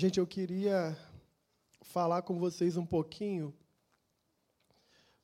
[0.00, 0.96] Gente, eu queria
[1.80, 3.52] falar com vocês um pouquinho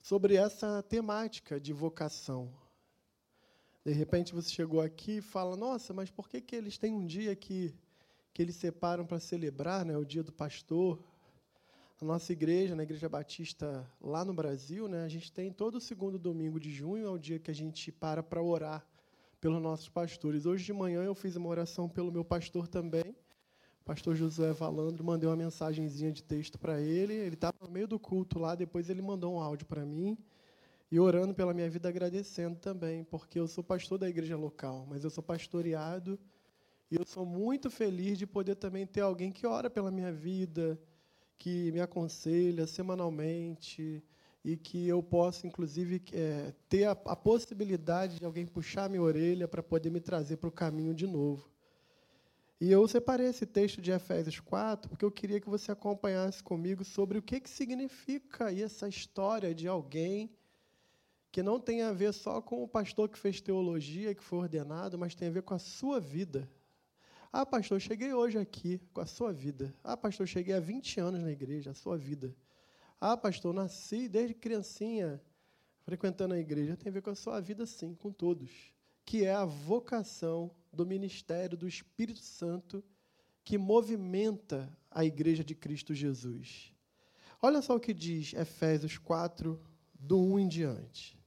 [0.02, 2.52] sobre essa temática de vocação.
[3.84, 7.06] De repente você chegou aqui e fala: Nossa, mas por que, que eles têm um
[7.06, 7.72] dia que,
[8.32, 10.98] que eles separam para celebrar né, o dia do pastor?
[12.02, 16.18] A nossa igreja, na Igreja Batista lá no Brasil, né, a gente tem todo segundo
[16.18, 18.84] domingo de junho, é o dia que a gente para para orar
[19.40, 20.46] pelos nossos pastores.
[20.46, 23.14] Hoje de manhã eu fiz uma oração pelo meu pastor também
[23.84, 27.12] pastor José Valandro, mandei uma mensagenzinha de texto para ele.
[27.12, 30.16] Ele estava no meio do culto lá, depois ele mandou um áudio para mim.
[30.90, 35.02] E orando pela minha vida, agradecendo também, porque eu sou pastor da igreja local, mas
[35.04, 36.18] eu sou pastoreado
[36.90, 40.78] e eu sou muito feliz de poder também ter alguém que ora pela minha vida,
[41.36, 44.02] que me aconselha semanalmente
[44.44, 49.48] e que eu possa, inclusive, é, ter a, a possibilidade de alguém puxar minha orelha
[49.48, 51.53] para poder me trazer para o caminho de novo.
[52.60, 56.84] E eu separei esse texto de Efésios 4 porque eu queria que você acompanhasse comigo
[56.84, 60.30] sobre o que, que significa essa história de alguém
[61.32, 64.96] que não tem a ver só com o pastor que fez teologia, que foi ordenado,
[64.96, 66.48] mas tem a ver com a sua vida.
[67.32, 69.74] Ah, pastor, cheguei hoje aqui com a sua vida.
[69.82, 72.32] Ah, pastor, cheguei há 20 anos na igreja, a sua vida.
[73.00, 75.20] Ah, pastor, nasci desde criancinha
[75.82, 76.76] frequentando a igreja.
[76.76, 78.73] Tem a ver com a sua vida, sim, com todos.
[79.04, 82.82] Que é a vocação do ministério do Espírito Santo
[83.44, 86.72] que movimenta a igreja de Cristo Jesus.
[87.42, 89.60] Olha só o que diz Efésios 4,
[89.92, 91.18] do 1 em diante.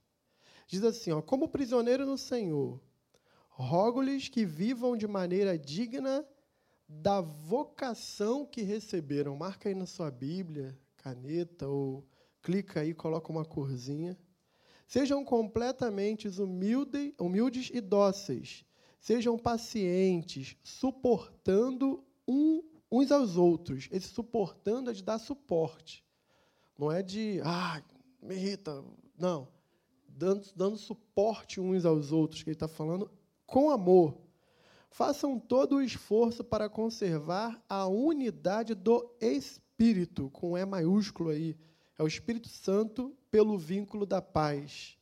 [0.66, 2.80] Diz assim: ó, Como prisioneiro no Senhor,
[3.48, 6.26] rogo-lhes que vivam de maneira digna
[6.88, 9.36] da vocação que receberam.
[9.36, 12.06] Marca aí na sua Bíblia, caneta, ou
[12.42, 14.18] clica aí, coloca uma corzinha.
[14.88, 18.66] Sejam completamente humilde, humildes e dóceis
[19.00, 23.88] Sejam pacientes, suportando um, uns aos outros.
[23.92, 26.04] Esse suportando é de dar suporte.
[26.76, 27.82] Não é de, ah,
[28.20, 28.84] me irrita.
[29.16, 29.48] Não.
[30.08, 33.10] Dando, dando suporte uns aos outros, que ele está falando,
[33.46, 34.18] com amor.
[34.90, 41.56] Façam todo o esforço para conservar a unidade do Espírito, com E maiúsculo aí.
[41.98, 44.96] É o Espírito Santo pelo vínculo da paz.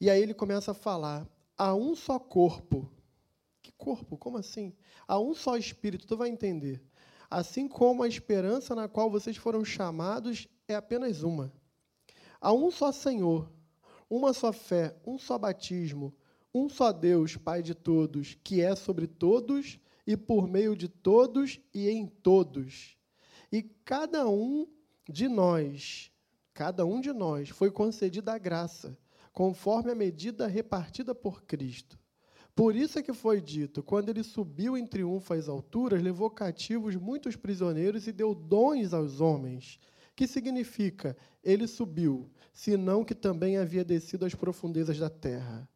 [0.00, 1.26] E aí ele começa a falar:
[1.56, 2.90] há um só corpo
[3.66, 4.16] que corpo?
[4.16, 4.72] Como assim?
[5.08, 6.80] Há um só Espírito, tu vai entender.
[7.28, 11.52] Assim como a esperança na qual vocês foram chamados é apenas uma.
[12.40, 13.50] Há um só Senhor,
[14.08, 16.14] uma só fé, um só batismo,
[16.54, 21.58] um só Deus, Pai de todos, que é sobre todos e por meio de todos
[21.74, 22.96] e em todos.
[23.50, 24.68] E cada um
[25.08, 26.12] de nós,
[26.56, 28.96] cada um de nós foi concedida a graça,
[29.30, 31.98] conforme a medida repartida por Cristo.
[32.54, 36.96] Por isso é que foi dito: quando ele subiu em triunfo às alturas, levou cativos
[36.96, 39.78] muitos prisioneiros e deu dons aos homens.
[40.16, 41.14] Que significa?
[41.44, 45.68] Ele subiu, senão que também havia descido às profundezas da terra.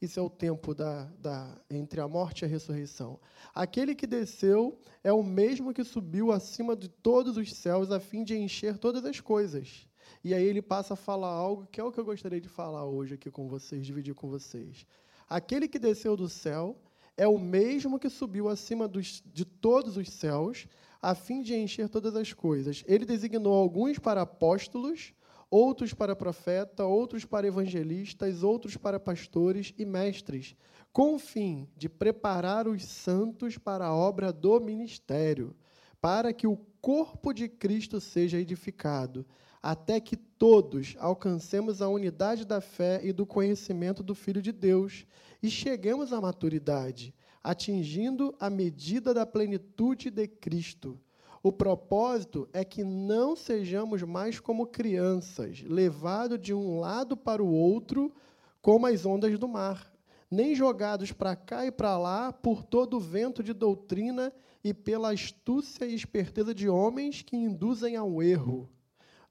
[0.00, 3.20] Isso é o tempo da, da, entre a morte e a ressurreição.
[3.54, 8.24] Aquele que desceu é o mesmo que subiu acima de todos os céus a fim
[8.24, 9.86] de encher todas as coisas.
[10.22, 12.84] E aí ele passa a falar algo que é o que eu gostaria de falar
[12.84, 14.86] hoje aqui com vocês, dividir com vocês.
[15.28, 16.76] Aquele que desceu do céu
[17.16, 20.66] é o mesmo que subiu acima dos, de todos os céus,
[21.00, 22.82] a fim de encher todas as coisas.
[22.86, 25.12] Ele designou alguns para apóstolos,
[25.50, 30.56] outros para profeta, outros para evangelistas, outros para pastores e mestres,
[30.92, 35.54] com o fim de preparar os santos para a obra do ministério,
[36.00, 39.24] para que o corpo de Cristo seja edificado,
[39.64, 45.06] até que todos alcancemos a unidade da fé e do conhecimento do Filho de Deus
[45.42, 51.00] e cheguemos à maturidade, atingindo a medida da plenitude de Cristo.
[51.42, 57.50] O propósito é que não sejamos mais como crianças, levados de um lado para o
[57.50, 58.14] outro,
[58.60, 59.90] como as ondas do mar,
[60.30, 64.30] nem jogados para cá e para lá por todo o vento de doutrina
[64.62, 68.68] e pela astúcia e esperteza de homens que induzem ao erro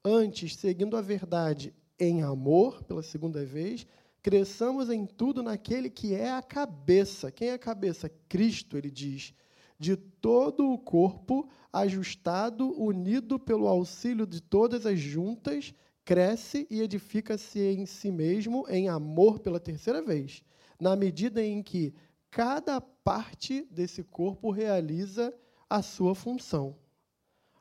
[0.05, 3.87] Antes, seguindo a verdade em amor, pela segunda vez,
[4.21, 7.31] cresçamos em tudo naquele que é a cabeça.
[7.31, 8.09] Quem é a cabeça?
[8.27, 9.33] Cristo, ele diz.
[9.79, 15.73] de todo o corpo, ajustado, unido pelo auxílio de todas as juntas,
[16.05, 20.43] cresce e edifica-se em si mesmo em amor pela terceira vez,
[20.79, 21.93] na medida em que
[22.31, 25.33] cada parte desse corpo realiza
[25.69, 26.77] a sua função.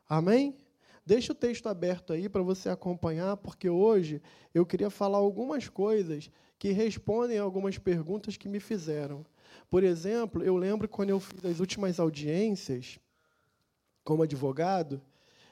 [0.07, 0.55] Amém?
[1.05, 4.21] Deixa o texto aberto aí para você acompanhar, porque hoje
[4.53, 9.25] eu queria falar algumas coisas que respondem algumas perguntas que me fizeram.
[9.69, 12.99] Por exemplo, eu lembro quando eu fiz as últimas audiências
[14.03, 15.01] como advogado,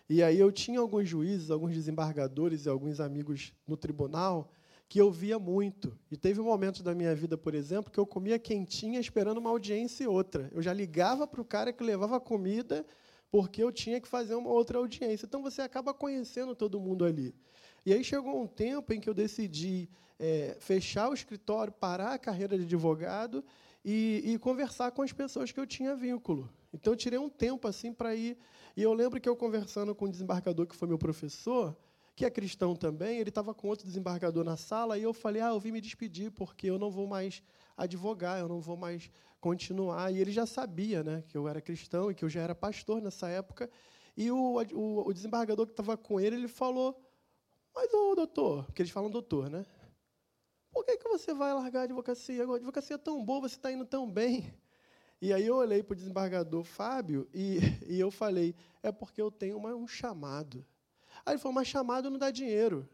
[0.09, 4.51] e aí eu tinha alguns juízes, alguns desembargadores e alguns amigos no tribunal
[4.87, 5.97] que eu via muito.
[6.09, 9.49] E teve um momento da minha vida, por exemplo, que eu comia quentinha esperando uma
[9.49, 10.49] audiência e outra.
[10.53, 12.85] Eu já ligava para o cara que levava comida
[13.31, 15.25] porque eu tinha que fazer uma outra audiência.
[15.25, 17.33] Então você acaba conhecendo todo mundo ali.
[17.85, 19.89] E aí chegou um tempo em que eu decidi
[20.19, 23.43] é, fechar o escritório, parar a carreira de advogado
[23.83, 26.47] e, e, conversar com as pessoas que eu tinha vínculo.
[26.71, 28.37] Então eu tirei um tempo assim para ir.
[28.77, 31.75] E eu lembro que eu conversando com um desembargador que foi meu professor,
[32.15, 35.49] que é cristão também, ele estava com outro desembargador na sala e eu falei: "Ah,
[35.49, 37.41] eu vim me despedir porque eu não vou mais
[37.75, 39.09] advogar, eu não vou mais
[39.41, 40.11] continuar".
[40.13, 43.01] E ele já sabia, né, que eu era cristão e que eu já era pastor
[43.01, 43.69] nessa época.
[44.15, 46.97] E o, o, o desembargador que estava com ele, ele falou:
[47.75, 49.65] "Mas o doutor, porque eles falam doutor, né?
[50.71, 52.45] Por que, que você vai largar a advocacia?
[52.45, 54.53] A advocacia é tão boa, você está indo tão bem.
[55.21, 59.29] E aí eu olhei para o desembargador Fábio e, e eu falei, é porque eu
[59.29, 60.65] tenho uma, um chamado.
[61.25, 62.89] Aí ele falou, mas chamado não dá dinheiro.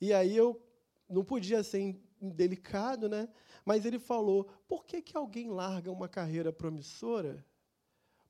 [0.00, 0.60] E aí eu
[1.08, 3.28] não podia ser indelicado, né?
[3.64, 7.44] Mas ele falou, por que, que alguém larga uma carreira promissora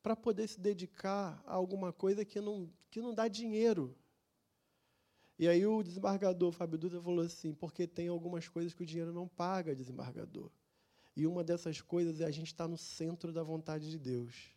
[0.03, 3.97] para poder se dedicar a alguma coisa que não, que não dá dinheiro?
[5.39, 9.13] E aí o desembargador Fábio Dutra falou assim, porque tem algumas coisas que o dinheiro
[9.13, 10.51] não paga, desembargador.
[11.17, 14.54] E uma dessas coisas é a gente estar no centro da vontade de Deus.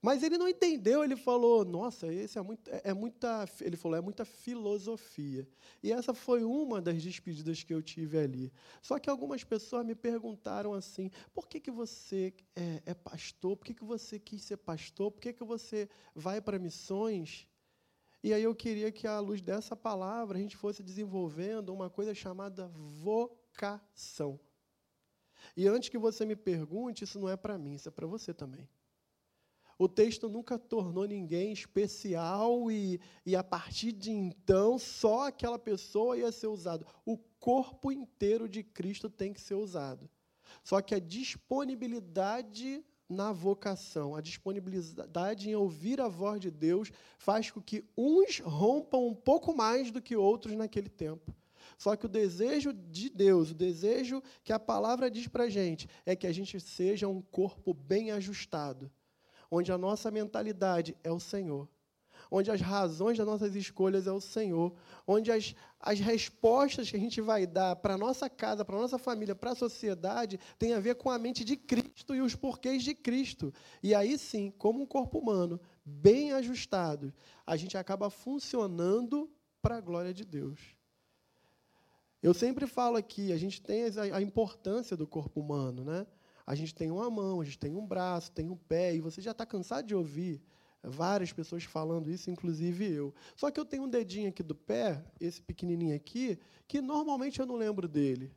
[0.00, 3.98] Mas ele não entendeu, ele falou, nossa, esse é, muito, é, é, muita, ele falou,
[3.98, 5.46] é muita filosofia.
[5.82, 8.52] E essa foi uma das despedidas que eu tive ali.
[8.80, 13.56] Só que algumas pessoas me perguntaram assim, por que, que você é, é pastor?
[13.56, 15.10] Por que, que você quis ser pastor?
[15.10, 17.48] Por que, que você vai para missões?
[18.22, 22.14] E aí eu queria que, à luz dessa palavra, a gente fosse desenvolvendo uma coisa
[22.14, 24.38] chamada vocação.
[25.56, 28.32] E antes que você me pergunte, isso não é para mim, isso é para você
[28.32, 28.68] também.
[29.78, 36.18] O texto nunca tornou ninguém especial e, e a partir de então só aquela pessoa
[36.18, 36.84] ia ser usado.
[37.06, 40.10] O corpo inteiro de Cristo tem que ser usado.
[40.64, 47.50] Só que a disponibilidade na vocação, a disponibilidade em ouvir a voz de Deus faz
[47.50, 51.34] com que uns rompam um pouco mais do que outros naquele tempo.
[51.78, 55.88] Só que o desejo de Deus, o desejo que a palavra diz para a gente,
[56.04, 58.90] é que a gente seja um corpo bem ajustado,
[59.50, 61.68] onde a nossa mentalidade é o Senhor,
[62.30, 64.74] onde as razões das nossas escolhas é o Senhor,
[65.06, 68.80] onde as, as respostas que a gente vai dar para a nossa casa, para a
[68.80, 72.34] nossa família, para a sociedade, tem a ver com a mente de Cristo e os
[72.34, 73.52] porquês de Cristo.
[73.82, 77.12] E aí sim, como um corpo humano bem ajustado,
[77.46, 79.30] a gente acaba funcionando
[79.62, 80.60] para a glória de Deus.
[82.22, 86.06] Eu sempre falo aqui, a gente tem a importância do corpo humano, né?
[86.48, 89.20] A gente tem uma mão, a gente tem um braço, tem um pé, e você
[89.20, 90.42] já está cansado de ouvir
[90.82, 93.14] Várias pessoas falando isso, inclusive eu.
[93.34, 97.46] Só que eu tenho um dedinho aqui do pé, esse pequenininho aqui, que normalmente eu
[97.46, 98.32] não lembro dele.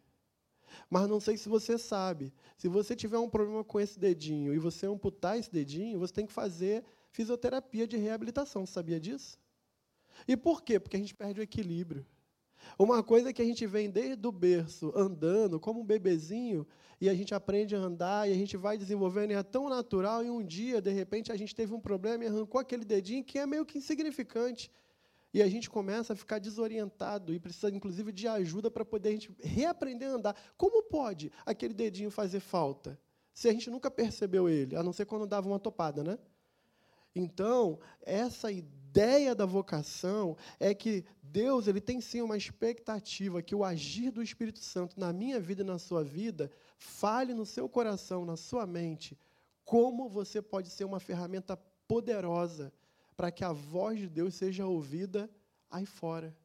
[0.89, 2.33] Mas não sei se você sabe.
[2.57, 6.25] Se você tiver um problema com esse dedinho e você amputar esse dedinho, você tem
[6.25, 8.65] que fazer fisioterapia de reabilitação.
[8.65, 9.37] Você sabia disso?
[10.27, 10.79] E por quê?
[10.79, 12.05] Porque a gente perde o equilíbrio.
[12.77, 16.65] Uma coisa que a gente vem desde o berço andando, como um bebezinho,
[16.99, 20.23] e a gente aprende a andar, e a gente vai desenvolvendo, e é tão natural,
[20.23, 23.39] e um dia, de repente, a gente teve um problema e arrancou aquele dedinho que
[23.39, 24.71] é meio que insignificante.
[25.33, 29.11] E a gente começa a ficar desorientado e precisa, inclusive, de ajuda para poder a
[29.13, 30.35] gente reaprender a andar.
[30.57, 32.99] Como pode aquele dedinho fazer falta?
[33.33, 36.19] Se a gente nunca percebeu ele, a não ser quando dava uma topada, né?
[37.15, 38.80] Então, essa ideia
[39.35, 44.59] da vocação é que Deus ele tem sim uma expectativa que o agir do Espírito
[44.59, 49.17] Santo na minha vida e na sua vida fale no seu coração, na sua mente,
[49.63, 51.55] como você pode ser uma ferramenta
[51.87, 52.73] poderosa
[53.15, 55.29] para que a voz de Deus seja ouvida
[55.69, 56.35] aí fora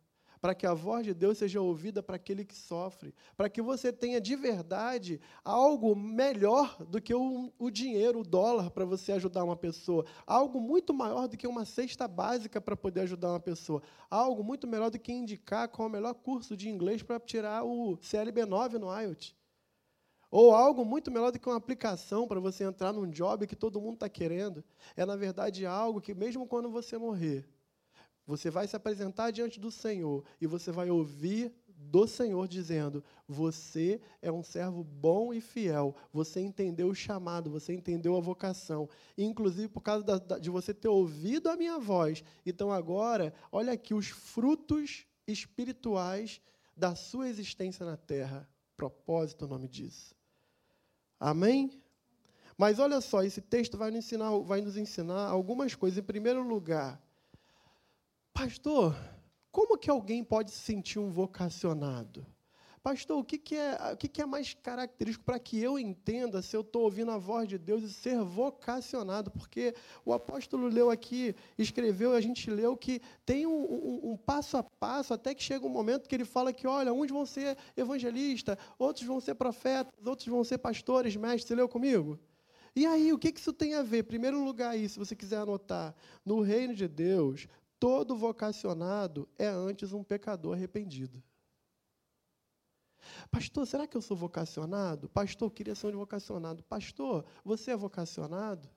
[0.46, 3.92] para que a voz de Deus seja ouvida para aquele que sofre, para que você
[3.92, 9.42] tenha de verdade algo melhor do que o, o dinheiro, o dólar, para você ajudar
[9.42, 13.82] uma pessoa, algo muito maior do que uma cesta básica para poder ajudar uma pessoa,
[14.08, 17.64] algo muito melhor do que indicar qual é o melhor curso de inglês para tirar
[17.64, 19.34] o CLB9 no IELTS.
[20.30, 23.80] Ou algo muito melhor do que uma aplicação para você entrar num job que todo
[23.80, 24.62] mundo está querendo.
[24.96, 27.48] É, na verdade, algo que, mesmo quando você morrer,
[28.26, 34.00] você vai se apresentar diante do Senhor e você vai ouvir do Senhor dizendo: Você
[34.20, 35.94] é um servo bom e fiel.
[36.12, 38.88] Você entendeu o chamado, você entendeu a vocação.
[39.16, 42.24] inclusive, por causa da, de você ter ouvido a minha voz.
[42.44, 46.40] Então, agora, olha aqui os frutos espirituais
[46.76, 48.48] da sua existência na terra.
[48.76, 50.14] Propósito, o nome disso.
[51.18, 51.82] Amém?
[52.58, 55.98] Mas olha só, esse texto vai nos ensinar, vai nos ensinar algumas coisas.
[55.98, 57.00] Em primeiro lugar,
[58.36, 58.94] pastor,
[59.50, 62.26] como que alguém pode se sentir um vocacionado?
[62.82, 66.42] Pastor, o que, que, é, o que, que é mais característico para que eu entenda
[66.42, 69.30] se eu estou ouvindo a voz de Deus e ser vocacionado?
[69.30, 69.74] Porque
[70.04, 74.62] o apóstolo leu aqui, escreveu, a gente leu que tem um, um, um, passo a
[74.62, 78.58] passo, até que chega um momento que ele fala que, olha, uns vão ser evangelistas,
[78.78, 81.48] outros vão ser profetas, outros vão ser pastores, mestres.
[81.48, 82.20] Você leu comigo?
[82.76, 84.02] E aí, o que, que isso tem a ver?
[84.02, 89.92] Primeiro lugar, aí, se você quiser anotar, no reino de Deus, Todo vocacionado é antes
[89.92, 91.22] um pecador arrependido.
[93.30, 95.08] Pastor, será que eu sou vocacionado?
[95.08, 96.62] Pastor, eu queria ser um vocacionado.
[96.64, 98.68] Pastor, você é vocacionado?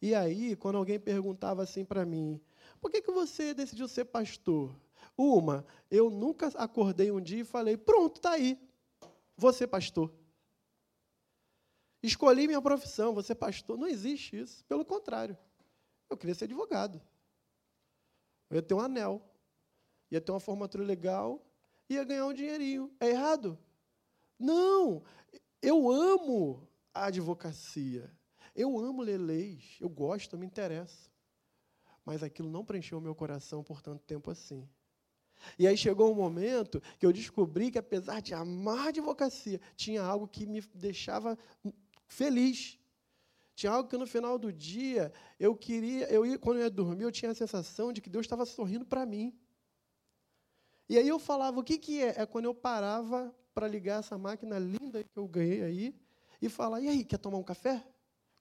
[0.00, 2.40] E aí, quando alguém perguntava assim para mim,
[2.80, 4.74] por que, que você decidiu ser pastor?
[5.16, 8.58] Uma, eu nunca acordei um dia e falei, pronto, está aí,
[9.36, 10.12] você pastor.
[12.02, 13.78] Escolhi minha profissão, você pastor.
[13.78, 14.64] Não existe isso.
[14.66, 15.36] Pelo contrário,
[16.10, 17.00] eu queria ser advogado.
[18.54, 19.20] Eu ia ter um anel,
[20.12, 21.44] ia ter uma formatura legal,
[21.88, 22.88] ia ganhar um dinheirinho.
[23.00, 23.58] É errado?
[24.38, 25.02] Não!
[25.60, 28.08] Eu amo a advocacia.
[28.54, 29.76] Eu amo ler leis.
[29.80, 31.10] Eu gosto, me interessa.
[32.04, 34.68] Mas aquilo não preencheu o meu coração por tanto tempo assim.
[35.58, 40.00] E aí chegou um momento que eu descobri que, apesar de amar a advocacia, tinha
[40.00, 41.36] algo que me deixava
[42.06, 42.78] feliz.
[43.54, 47.04] Tinha algo que no final do dia eu queria, eu ia, quando eu ia dormir,
[47.04, 49.38] eu tinha a sensação de que Deus estava sorrindo para mim.
[50.88, 52.14] E aí eu falava, o que, que é?
[52.22, 55.94] É quando eu parava para ligar essa máquina linda que eu ganhei aí
[56.42, 57.84] e falar, e aí, quer tomar um café?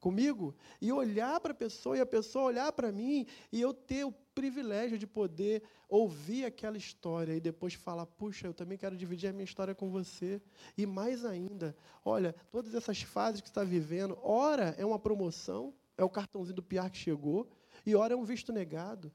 [0.03, 4.03] Comigo e olhar para a pessoa e a pessoa olhar para mim e eu ter
[4.03, 9.29] o privilégio de poder ouvir aquela história e depois falar, puxa, eu também quero dividir
[9.29, 10.41] a minha história com você.
[10.77, 16.03] E mais ainda, olha, todas essas fases que está vivendo, ora é uma promoção, é
[16.03, 17.47] o cartãozinho do piar que chegou,
[17.85, 19.09] e ora é um visto negado.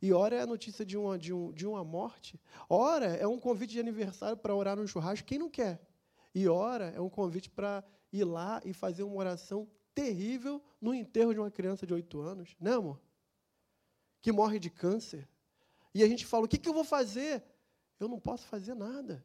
[0.00, 2.40] E ora é a notícia de uma, de, um, de uma morte.
[2.68, 5.80] Ora é um convite de aniversário para orar no churrasco, quem não quer?
[6.32, 11.32] E ora é um convite para ir lá e fazer uma oração terrível no enterro
[11.32, 13.00] de uma criança de oito anos, né, amor?
[14.20, 15.28] Que morre de câncer.
[15.94, 17.42] E a gente fala: o que, que eu vou fazer?
[17.98, 19.24] Eu não posso fazer nada.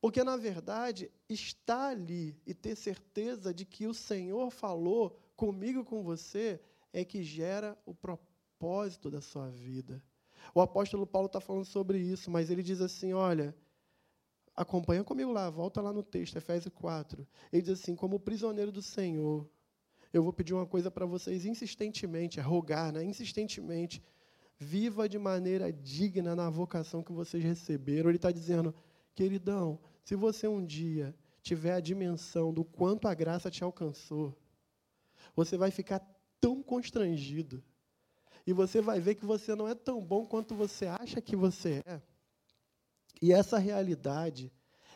[0.00, 6.02] Porque, na verdade, estar ali e ter certeza de que o Senhor falou comigo com
[6.02, 6.60] você
[6.92, 10.02] é que gera o propósito da sua vida.
[10.54, 13.54] O apóstolo Paulo está falando sobre isso, mas ele diz assim: olha,
[14.54, 17.26] acompanha comigo lá, volta lá no texto, Efésios 4.
[17.52, 19.48] Ele diz assim: como prisioneiro do Senhor,
[20.16, 23.04] eu vou pedir uma coisa para vocês insistentemente, é rogar, né?
[23.04, 24.02] insistentemente.
[24.58, 28.08] Viva de maneira digna na vocação que vocês receberam.
[28.08, 28.74] Ele está dizendo,
[29.14, 34.34] queridão, se você um dia tiver a dimensão do quanto a graça te alcançou,
[35.34, 36.00] você vai ficar
[36.40, 37.62] tão constrangido.
[38.46, 41.82] E você vai ver que você não é tão bom quanto você acha que você
[41.84, 42.00] é.
[43.20, 44.50] E essa realidade,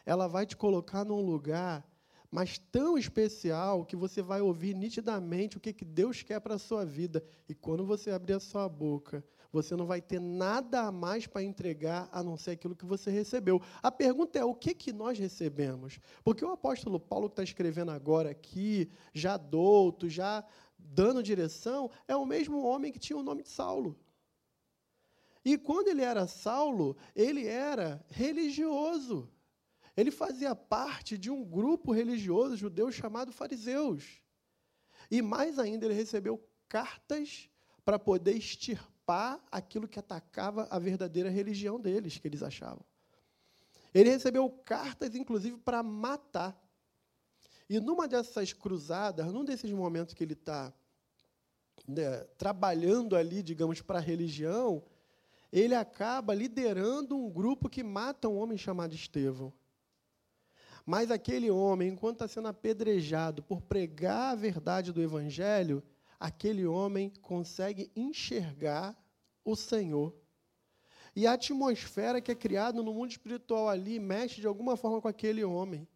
[0.07, 1.87] ela vai te colocar num lugar
[2.31, 6.59] mas tão especial que você vai ouvir nitidamente o que, que Deus quer para a
[6.59, 7.25] sua vida.
[7.49, 11.43] E quando você abrir a sua boca, você não vai ter nada a mais para
[11.43, 13.61] entregar a não ser aquilo que você recebeu.
[13.83, 15.99] A pergunta é: o que, que nós recebemos?
[16.23, 20.45] Porque o apóstolo Paulo que está escrevendo agora aqui, já douto, já
[20.79, 23.99] dando direção, é o mesmo homem que tinha o nome de Saulo.
[25.45, 29.29] E quando ele era Saulo, ele era religioso.
[29.97, 34.23] Ele fazia parte de um grupo religioso judeu chamado fariseus.
[35.11, 37.49] E mais ainda, ele recebeu cartas
[37.85, 42.85] para poder extirpar aquilo que atacava a verdadeira religião deles, que eles achavam.
[43.93, 46.57] Ele recebeu cartas, inclusive, para matar.
[47.69, 50.73] E numa dessas cruzadas, num desses momentos que ele está
[51.87, 54.85] né, trabalhando ali, digamos, para a religião,
[55.53, 59.53] ele acaba liderando um grupo que mata um homem chamado Estevão.
[60.91, 65.85] Mas aquele homem, enquanto está sendo apedrejado por pregar a verdade do Evangelho,
[66.19, 69.01] aquele homem consegue enxergar
[69.45, 70.13] o Senhor.
[71.15, 75.07] E a atmosfera que é criada no mundo espiritual ali mexe de alguma forma com
[75.07, 75.87] aquele homem.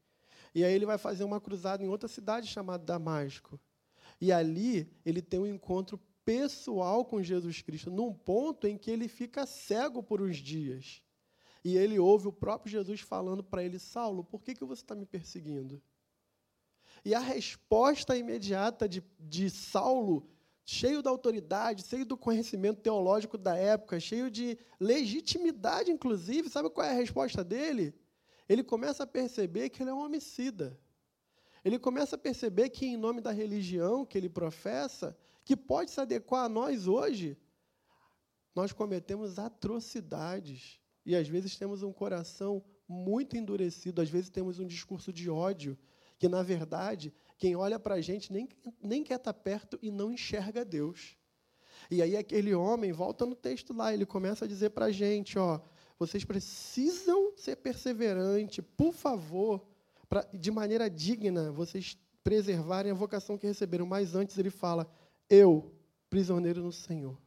[0.54, 3.58] E aí ele vai fazer uma cruzada em outra cidade chamada Damasco.
[4.20, 9.08] E ali ele tem um encontro pessoal com Jesus Cristo, num ponto em que ele
[9.08, 11.02] fica cego por uns dias.
[11.64, 14.94] E ele ouve o próprio Jesus falando para ele: Saulo, por que, que você está
[14.94, 15.82] me perseguindo?
[17.04, 20.28] E a resposta imediata de, de Saulo,
[20.64, 26.86] cheio da autoridade, cheio do conhecimento teológico da época, cheio de legitimidade, inclusive, sabe qual
[26.86, 27.94] é a resposta dele?
[28.48, 30.78] Ele começa a perceber que ele é um homicida.
[31.64, 36.00] Ele começa a perceber que, em nome da religião que ele professa, que pode se
[36.00, 37.38] adequar a nós hoje,
[38.54, 40.78] nós cometemos atrocidades.
[41.04, 45.76] E às vezes temos um coração muito endurecido, às vezes temos um discurso de ódio,
[46.18, 48.48] que na verdade, quem olha para a gente nem,
[48.80, 51.16] nem quer estar tá perto e não enxerga Deus.
[51.90, 55.38] E aí aquele homem, volta no texto lá, ele começa a dizer para a gente,
[55.38, 55.60] ó,
[55.98, 59.66] vocês precisam ser perseverantes, por favor,
[60.08, 63.86] pra, de maneira digna, vocês preservarem a vocação que receberam.
[63.86, 64.90] Mas antes ele fala,
[65.28, 65.74] eu,
[66.08, 67.20] prisioneiro no Senhor.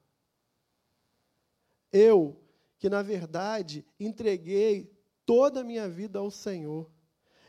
[1.92, 2.42] Eu,
[2.78, 4.92] que na verdade entreguei
[5.26, 6.90] toda a minha vida ao Senhor.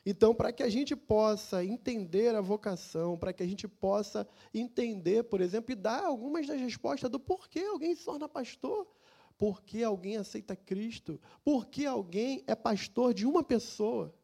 [0.04, 5.24] Então, para que a gente possa entender a vocação, para que a gente possa entender,
[5.24, 8.90] por exemplo, e dar algumas das respostas do porquê alguém se torna pastor,
[9.36, 14.14] porquê alguém aceita Cristo, porquê alguém é pastor de uma pessoa.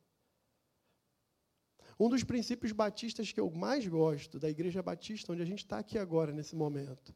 [2.01, 5.79] Um dos princípios batistas que eu mais gosto, da Igreja Batista, onde a gente está
[5.79, 7.15] aqui agora, nesse momento,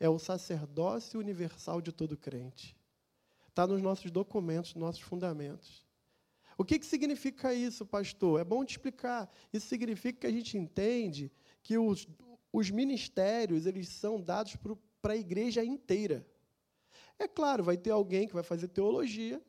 [0.00, 2.79] é o sacerdócio universal de todo crente.
[3.50, 5.84] Está nos nossos documentos, nos nossos fundamentos.
[6.56, 8.40] O que, que significa isso, pastor?
[8.40, 9.30] É bom te explicar.
[9.52, 12.06] Isso significa que a gente entende que os,
[12.52, 14.56] os ministérios eles são dados
[15.02, 16.26] para a igreja inteira.
[17.18, 19.42] É claro, vai ter alguém que vai fazer teologia,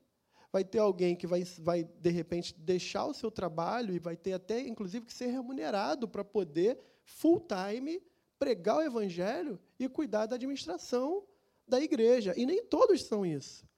[0.52, 4.34] vai ter alguém que vai, vai, de repente, deixar o seu trabalho e vai ter
[4.34, 8.02] até, inclusive, que ser remunerado para poder, full time,
[8.40, 11.24] pregar o evangelho e cuidar da administração
[11.68, 12.34] da igreja.
[12.36, 13.70] E nem todos são isso.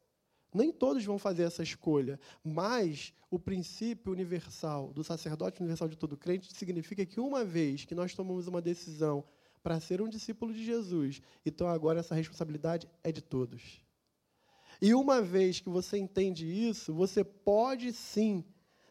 [0.53, 6.15] Nem todos vão fazer essa escolha, mas o princípio universal do sacerdote universal de todo
[6.15, 9.23] crente significa que uma vez que nós tomamos uma decisão
[9.63, 13.81] para ser um discípulo de Jesus, então agora essa responsabilidade é de todos.
[14.81, 18.43] E uma vez que você entende isso, você pode sim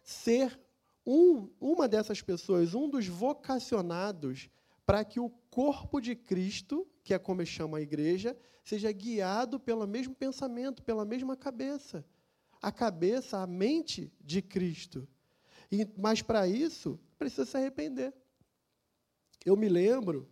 [0.02, 0.58] ser
[1.06, 4.48] um, uma dessas pessoas, um dos vocacionados
[4.84, 9.58] para que o corpo de Cristo, que é como eu chamo a igreja, seja guiado
[9.58, 12.04] pelo mesmo pensamento, pela mesma cabeça.
[12.60, 15.08] A cabeça, a mente de Cristo.
[15.70, 18.14] E, mas para isso, precisa se arrepender.
[19.44, 20.28] Eu me lembro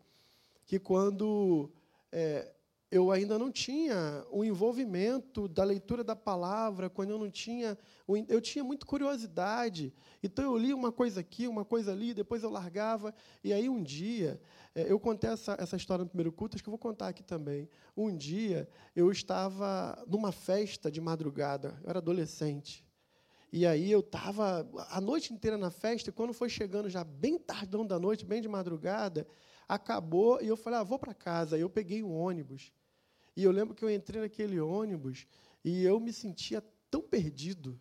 [0.66, 1.72] que quando
[2.12, 2.54] é,
[2.90, 7.78] eu ainda não tinha o envolvimento da leitura da palavra, quando eu não tinha,
[8.28, 9.94] eu tinha muita curiosidade.
[10.20, 13.14] Então eu li uma coisa aqui, uma coisa ali, depois eu largava.
[13.44, 14.40] E aí um dia,
[14.74, 17.22] é, eu contei essa, essa história no primeiro culto, acho que eu vou contar aqui
[17.22, 17.68] também.
[17.96, 22.84] Um dia eu estava numa festa de madrugada, eu era adolescente.
[23.52, 27.38] E aí eu estava a noite inteira na festa, e quando foi chegando já bem
[27.38, 29.26] tardão da noite, bem de madrugada,
[29.68, 31.54] acabou, e eu falei, ah, vou para casa.
[31.54, 32.72] Aí eu peguei um ônibus.
[33.36, 35.26] E eu lembro que eu entrei naquele ônibus
[35.64, 37.78] e eu me sentia tão perdido.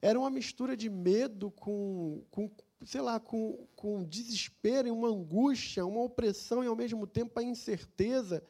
[0.00, 2.50] Era uma mistura de medo com, com
[2.84, 7.42] sei lá, com, com desespero e uma angústia, uma opressão e, ao mesmo tempo, a
[7.42, 8.42] incerteza.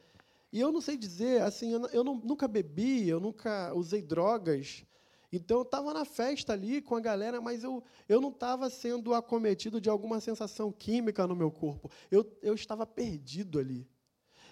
[0.51, 4.85] E eu não sei dizer, assim, eu, eu não, nunca bebi, eu nunca usei drogas.
[5.31, 9.13] Então, eu estava na festa ali com a galera, mas eu, eu não estava sendo
[9.13, 11.89] acometido de alguma sensação química no meu corpo.
[12.11, 13.87] Eu, eu estava perdido ali.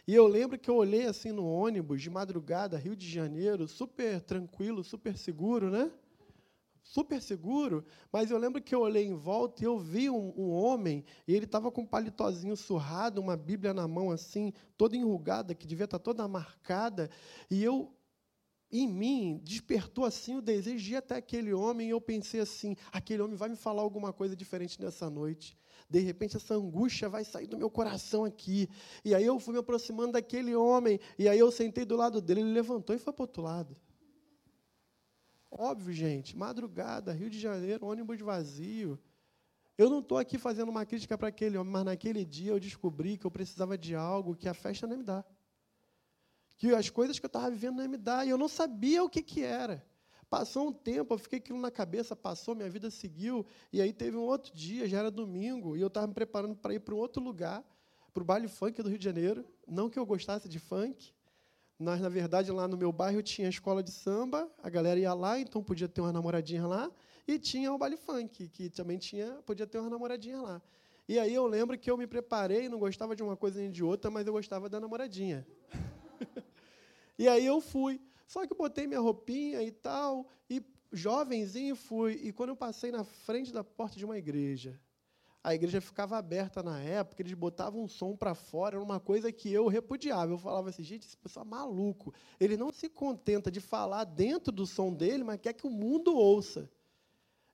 [0.07, 4.19] E eu lembro que eu olhei assim no ônibus de madrugada, Rio de Janeiro, super
[4.21, 5.91] tranquilo, super seguro, né?
[6.83, 10.49] Super seguro, mas eu lembro que eu olhei em volta e eu vi um, um
[10.49, 15.53] homem, e ele estava com um palitozinho surrado, uma Bíblia na mão assim, toda enrugada,
[15.53, 17.09] que devia estar tá toda marcada,
[17.49, 17.93] e eu
[18.71, 22.75] em mim despertou assim o desejo de ir até aquele homem, e eu pensei assim:
[22.91, 25.55] aquele homem vai me falar alguma coisa diferente nessa noite
[25.91, 28.69] de repente essa angústia vai sair do meu coração aqui.
[29.03, 32.39] E aí eu fui me aproximando daquele homem, e aí eu sentei do lado dele,
[32.39, 33.75] ele levantou e foi para o outro lado.
[35.51, 38.97] Óbvio, gente, madrugada, Rio de Janeiro, ônibus vazio.
[39.77, 43.17] Eu não estou aqui fazendo uma crítica para aquele homem, mas naquele dia eu descobri
[43.17, 45.25] que eu precisava de algo que a festa não me dá.
[46.57, 49.09] Que as coisas que eu estava vivendo não me dá, e eu não sabia o
[49.09, 49.85] que, que era.
[50.31, 53.45] Passou um tempo, eu fiquei aquilo na cabeça, passou, minha vida seguiu.
[53.69, 56.73] E aí teve um outro dia, já era domingo, e eu estava me preparando para
[56.73, 57.61] ir para um outro lugar,
[58.13, 59.45] para o baile funk do Rio de Janeiro.
[59.67, 61.13] Não que eu gostasse de funk,
[61.77, 65.37] mas, na verdade, lá no meu bairro tinha escola de samba, a galera ia lá,
[65.37, 66.89] então podia ter uma namoradinha lá.
[67.27, 70.61] e tinha o baile funk, que também tinha, podia ter uma namoradinha lá.
[71.09, 73.83] E aí eu lembro que eu me preparei, não gostava de uma coisa nem de
[73.83, 75.45] outra, mas eu gostava da namoradinha.
[77.19, 77.99] e aí eu fui.
[78.31, 82.13] Só que botei minha roupinha e tal, e jovenzinho fui.
[82.13, 84.79] E quando eu passei na frente da porta de uma igreja,
[85.43, 89.33] a igreja ficava aberta na época, eles botavam um som para fora, era uma coisa
[89.33, 90.31] que eu repudiava.
[90.31, 92.13] Eu falava assim, gente, esse pessoal é maluco.
[92.39, 96.15] Ele não se contenta de falar dentro do som dele, mas quer que o mundo
[96.15, 96.71] ouça.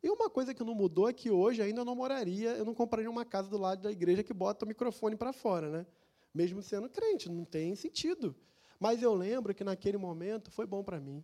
[0.04, 2.76] E uma coisa que não mudou é que hoje ainda eu não moraria, eu não
[2.76, 5.88] compraria uma casa do lado da igreja que bota o microfone para fora, né?
[6.32, 8.36] Mesmo sendo crente, não tem sentido.
[8.80, 11.24] Mas eu lembro que naquele momento foi bom para mim.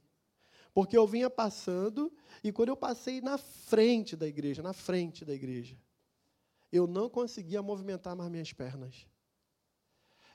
[0.73, 2.11] Porque eu vinha passando
[2.43, 5.77] e quando eu passei na frente da igreja, na frente da igreja,
[6.71, 9.07] eu não conseguia movimentar mais minhas pernas.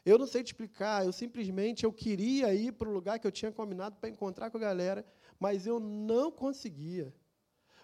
[0.05, 3.33] Eu não sei te explicar, eu simplesmente eu queria ir para o lugar que eu
[3.33, 5.05] tinha combinado para encontrar com a galera,
[5.41, 7.13] mas eu não conseguia.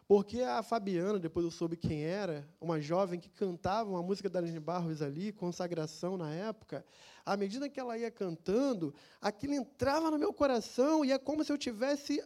[0.06, 4.38] Porque a Fabiana, depois eu soube quem era, uma jovem que cantava uma música da
[4.38, 6.84] Aline Barros ali, consagração na época,
[7.24, 11.50] à medida que ela ia cantando, aquilo entrava no meu coração e é como se
[11.50, 12.22] eu tivesse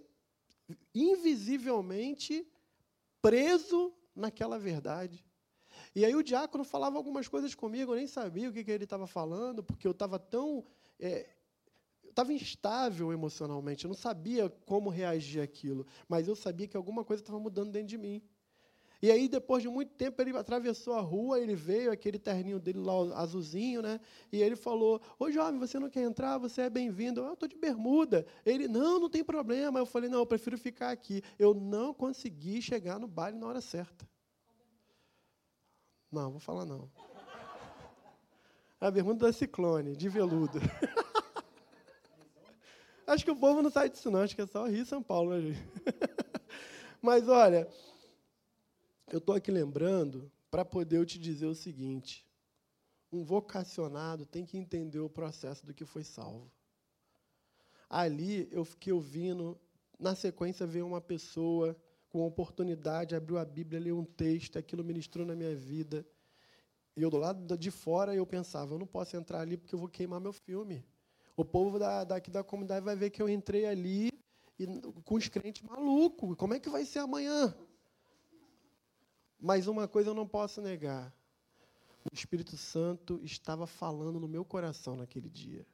[0.93, 2.45] invisivelmente
[3.23, 5.25] preso naquela verdade.
[5.95, 8.85] E aí o diácono falava algumas coisas comigo, eu nem sabia o que, que ele
[8.85, 10.65] estava falando, porque eu estava tão.
[10.99, 11.29] É,
[12.19, 17.23] estava instável emocionalmente, eu não sabia como reagir àquilo, mas eu sabia que alguma coisa
[17.23, 18.21] estava mudando dentro de mim.
[19.01, 22.81] E aí, depois de muito tempo, ele atravessou a rua, ele veio, aquele terninho dele
[22.81, 24.01] lá, azulzinho, né?
[24.33, 26.37] E ele falou: Ô jovem, você não quer entrar?
[26.39, 27.21] Você é bem-vindo.
[27.21, 28.27] Eu estou de bermuda.
[28.45, 29.79] Ele: Não, não tem problema.
[29.79, 31.23] Eu falei: Não, eu prefiro ficar aqui.
[31.39, 34.05] Eu não consegui chegar no baile na hora certa.
[36.11, 36.91] Não, vou falar não.
[38.81, 40.59] A bermuda da Ciclone, de veludo.
[43.09, 44.21] Acho que o povo não sai disso, não.
[44.21, 45.59] Acho que é só Rio e São Paulo, né, gente?
[47.01, 47.67] Mas, olha,
[49.11, 52.27] eu estou aqui lembrando para poder te dizer o seguinte:
[53.11, 56.53] um vocacionado tem que entender o processo do que foi salvo.
[57.89, 59.59] Ali eu fiquei ouvindo,
[59.99, 61.75] na sequência veio uma pessoa
[62.11, 66.07] com oportunidade, abriu a Bíblia, leu um texto, aquilo ministrou na minha vida.
[66.95, 69.79] E eu, do lado de fora, eu pensava, eu não posso entrar ali porque eu
[69.79, 70.85] vou queimar meu filme.
[71.39, 74.11] O povo da, daqui da comunidade vai ver que eu entrei ali
[74.59, 74.67] e,
[75.05, 76.37] com os crentes malucos.
[76.37, 77.57] Como é que vai ser amanhã?
[79.41, 81.15] Mas uma coisa eu não posso negar.
[82.05, 85.65] O Espírito Santo estava falando no meu coração naquele dia.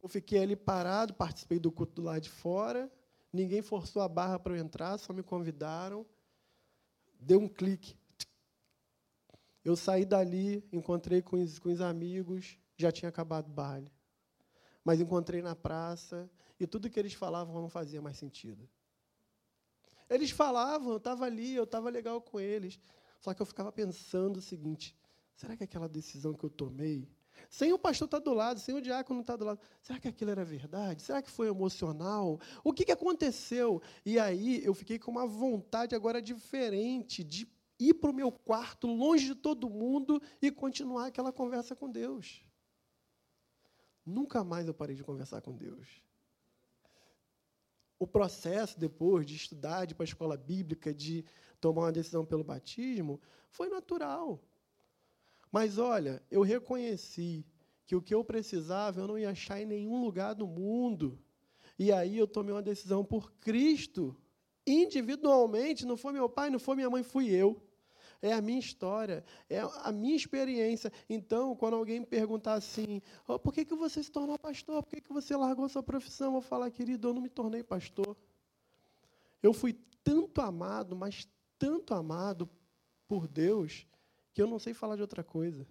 [0.00, 2.88] Eu fiquei ali parado, participei do culto do lado de fora,
[3.32, 6.06] Ninguém forçou a barra para eu entrar, só me convidaram.
[7.20, 7.96] Deu um clique.
[9.64, 13.92] Eu saí dali, encontrei com os, com os amigos, já tinha acabado o baile.
[14.82, 18.66] Mas encontrei na praça e tudo que eles falavam não fazia mais sentido.
[20.08, 22.80] Eles falavam, eu estava ali, eu estava legal com eles.
[23.20, 24.96] Só que eu ficava pensando o seguinte:
[25.34, 27.06] será que aquela decisão que eu tomei
[27.48, 29.60] sem o pastor estar tá do lado, sem o diácono estar tá do lado.
[29.82, 31.02] Será que aquilo era verdade?
[31.02, 32.40] Será que foi emocional?
[32.64, 33.80] O que, que aconteceu?
[34.04, 38.86] E aí eu fiquei com uma vontade agora diferente de ir para o meu quarto,
[38.86, 42.42] longe de todo mundo, e continuar aquela conversa com Deus.
[44.08, 46.02] Nunca mais eu parei de conversar com Deus.
[47.98, 51.26] O processo depois de estudar, de ir para a escola bíblica, de
[51.60, 54.42] tomar uma decisão pelo batismo, foi natural.
[55.52, 57.44] Mas olha, eu reconheci
[57.84, 61.18] que o que eu precisava eu não ia achar em nenhum lugar do mundo.
[61.78, 64.16] E aí eu tomei uma decisão por Cristo,
[64.66, 67.62] individualmente, não foi meu pai, não foi minha mãe, fui eu.
[68.20, 70.92] É a minha história, é a minha experiência.
[71.08, 74.82] Então, quando alguém me perguntar assim, oh, por que, que você se tornou pastor?
[74.82, 76.28] Por que, que você largou sua profissão?
[76.28, 78.16] Eu vou falar, querido, eu não me tornei pastor.
[79.40, 81.28] Eu fui tanto amado, mas
[81.58, 82.48] tanto amado
[83.06, 83.86] por Deus,
[84.32, 85.66] que eu não sei falar de outra coisa.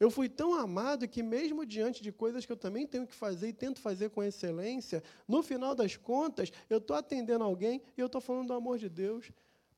[0.00, 3.48] Eu fui tão amado que, mesmo diante de coisas que eu também tenho que fazer
[3.48, 8.06] e tento fazer com excelência, no final das contas, eu estou atendendo alguém e eu
[8.06, 9.30] estou falando do amor de Deus.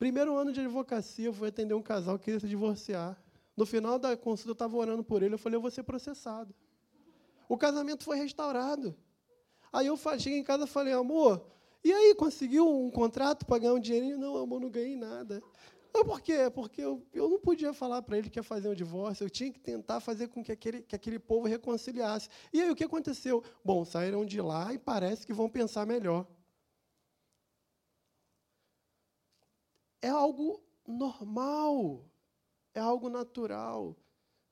[0.03, 3.17] Primeiro ano de advocacia, eu fui atender um casal que queria se divorciar.
[3.57, 6.53] No final da consulta, eu estava orando por ele, eu falei, eu vou ser processado.
[7.49, 8.97] O casamento foi restaurado.
[9.73, 11.47] Aí eu cheguei em casa e falei, amor,
[11.85, 14.19] e aí, conseguiu um contrato para ganhar um dinheirinho?
[14.19, 15.41] Não, amor, não ganhei nada.
[15.95, 16.51] Não, por quê?
[16.53, 19.53] Porque eu, eu não podia falar para ele que ia fazer um divórcio, eu tinha
[19.53, 22.29] que tentar fazer com que aquele, que aquele povo reconciliasse.
[22.53, 23.41] E aí o que aconteceu?
[23.65, 26.27] Bom, saíram de lá e parece que vão pensar melhor.
[30.03, 32.05] É algo normal,
[32.75, 33.97] é algo natural,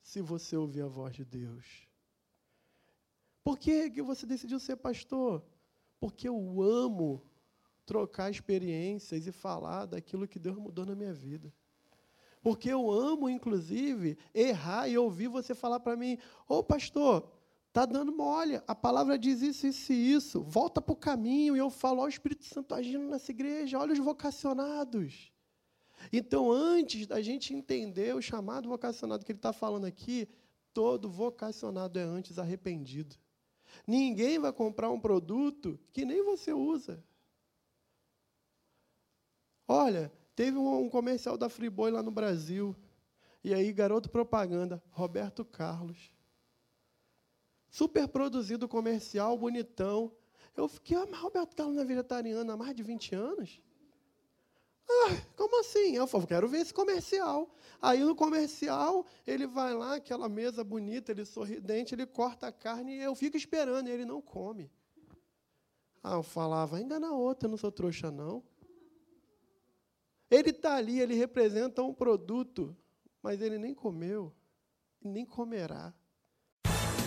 [0.01, 1.87] se você ouvir a voz de Deus.
[3.43, 5.45] Por que, que você decidiu ser pastor?
[5.99, 7.23] Porque eu amo
[7.85, 11.53] trocar experiências e falar daquilo que Deus mudou na minha vida.
[12.43, 16.17] Porque eu amo, inclusive, errar e ouvir você falar para mim:
[16.49, 17.31] Ô oh, pastor,
[17.69, 21.55] está dando mole, a palavra diz isso, isso e isso, volta para o caminho.
[21.55, 25.30] E eu falo: Ó, oh, Espírito Santo agindo nessa igreja, olha os vocacionados.
[26.13, 30.29] Então, antes da gente entender o chamado vocacionado que ele está falando aqui,
[30.73, 33.17] todo vocacionado é antes arrependido.
[33.87, 37.03] Ninguém vai comprar um produto que nem você usa.
[39.67, 42.75] Olha, teve um, comercial da Friboi lá no Brasil.
[43.43, 46.13] E aí, garoto propaganda, Roberto Carlos.
[47.71, 50.13] Super produzido comercial, bonitão.
[50.57, 53.63] Eu fiquei, ah, mas Roberto Carlos não é vegetariano há mais de 20 anos?
[54.89, 55.97] Ah, como assim?
[55.97, 57.49] Eu falo, quero ver esse comercial.
[57.81, 62.97] Aí no comercial, ele vai lá, aquela mesa bonita, ele sorridente, ele corta a carne
[62.97, 64.71] e eu fico esperando, e ele não come.
[66.03, 68.43] Ah, eu falava, ainda na outra, não sou trouxa, não.
[70.31, 72.77] Ele está ali, ele representa um produto,
[73.23, 74.33] mas ele nem comeu,
[75.03, 75.93] nem comerá.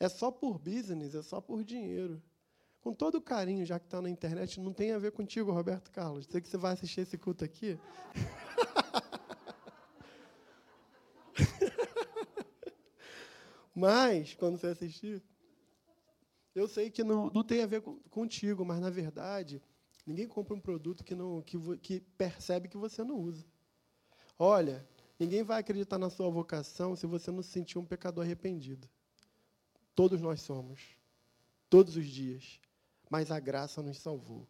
[0.00, 2.22] É só por business, é só por dinheiro.
[2.80, 5.90] Com todo o carinho, já que está na internet, não tem a ver contigo, Roberto
[5.90, 6.24] Carlos.
[6.24, 7.78] Sei que você vai assistir esse culto aqui.
[13.76, 15.22] mas, quando você assistir,
[16.54, 19.62] eu sei que não, não tem a ver contigo, mas, na verdade,
[20.06, 23.44] ninguém compra um produto que, não, que, que percebe que você não usa.
[24.38, 28.88] Olha, ninguém vai acreditar na sua vocação se você não se sentir um pecador arrependido.
[30.00, 30.80] Todos nós somos,
[31.68, 32.58] todos os dias,
[33.10, 34.48] mas a graça nos salvou.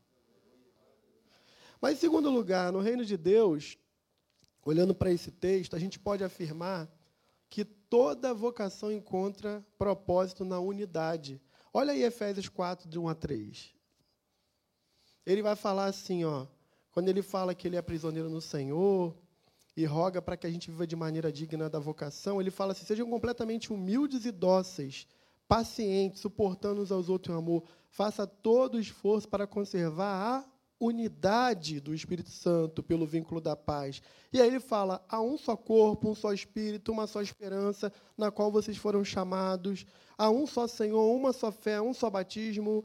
[1.81, 3.77] Mas, em segundo lugar, no reino de Deus,
[4.65, 6.89] olhando para esse texto, a gente pode afirmar
[7.49, 11.43] que toda vocação encontra propósito na unidade.
[11.75, 13.75] Olha aí Efésios 4, de 1 a 3.
[15.27, 16.47] Ele vai falar assim, ó,
[16.93, 19.17] quando ele fala que ele é prisioneiro no Senhor
[19.77, 22.87] e roga para que a gente viva de maneira digna da vocação, ele fala assim:
[22.87, 25.09] sejam completamente humildes e dóceis
[25.51, 27.65] paciente, suportando uns aos outros em amor.
[27.91, 30.45] Faça todo o esforço para conservar a
[30.79, 34.01] unidade do Espírito Santo pelo vínculo da paz.
[34.33, 38.31] E aí ele fala: há um só corpo, um só Espírito, uma só esperança, na
[38.31, 39.85] qual vocês foram chamados.
[40.17, 42.85] Há um só Senhor, uma só fé, um só batismo,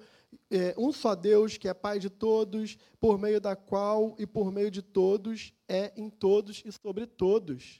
[0.49, 4.51] é, um só Deus, que é Pai de todos, por meio da qual e por
[4.51, 7.79] meio de todos é em todos e sobre todos.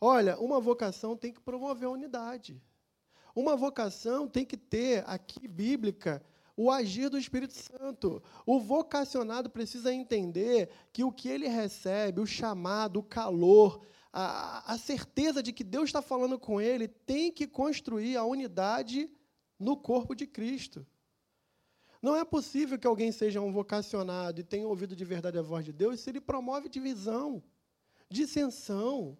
[0.00, 2.60] Olha, uma vocação tem que promover a unidade.
[3.36, 6.24] Uma vocação tem que ter, aqui bíblica,
[6.56, 8.22] o agir do Espírito Santo.
[8.46, 14.78] O vocacionado precisa entender que o que ele recebe, o chamado, o calor, a, a
[14.78, 19.10] certeza de que Deus está falando com ele, tem que construir a unidade
[19.58, 20.86] no corpo de Cristo.
[22.00, 25.62] Não é possível que alguém seja um vocacionado e tenha ouvido de verdade a voz
[25.62, 27.42] de Deus se ele promove divisão,
[28.08, 29.18] dissensão,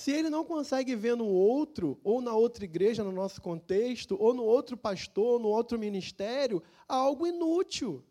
[0.00, 4.32] se ele não consegue ver no outro, ou na outra igreja, no nosso contexto, ou
[4.32, 8.02] no outro pastor, no outro ministério, algo inútil.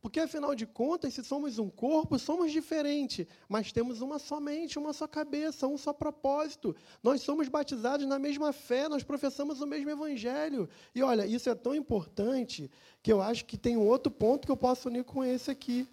[0.00, 4.78] Porque, afinal de contas, se somos um corpo, somos diferentes, mas temos uma só mente,
[4.78, 6.74] uma só cabeça, um só propósito.
[7.02, 10.66] Nós somos batizados na mesma fé, nós professamos o mesmo evangelho.
[10.94, 12.70] E olha, isso é tão importante
[13.02, 15.86] que eu acho que tem um outro ponto que eu posso unir com esse aqui.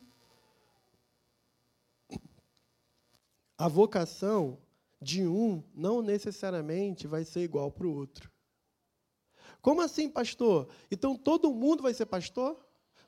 [3.57, 4.57] A vocação
[5.01, 8.31] de um não necessariamente vai ser igual para o outro.
[9.61, 10.67] Como assim, pastor?
[10.91, 12.63] Então todo mundo vai ser pastor?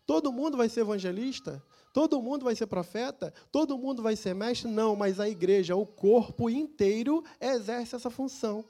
[0.06, 1.62] Todo mundo vai ser evangelista?
[1.94, 3.34] Todo mundo vai ser profeta?
[3.52, 4.70] Todo mundo vai ser mestre?
[4.70, 8.64] Não, mas a igreja, o corpo inteiro exerce essa função.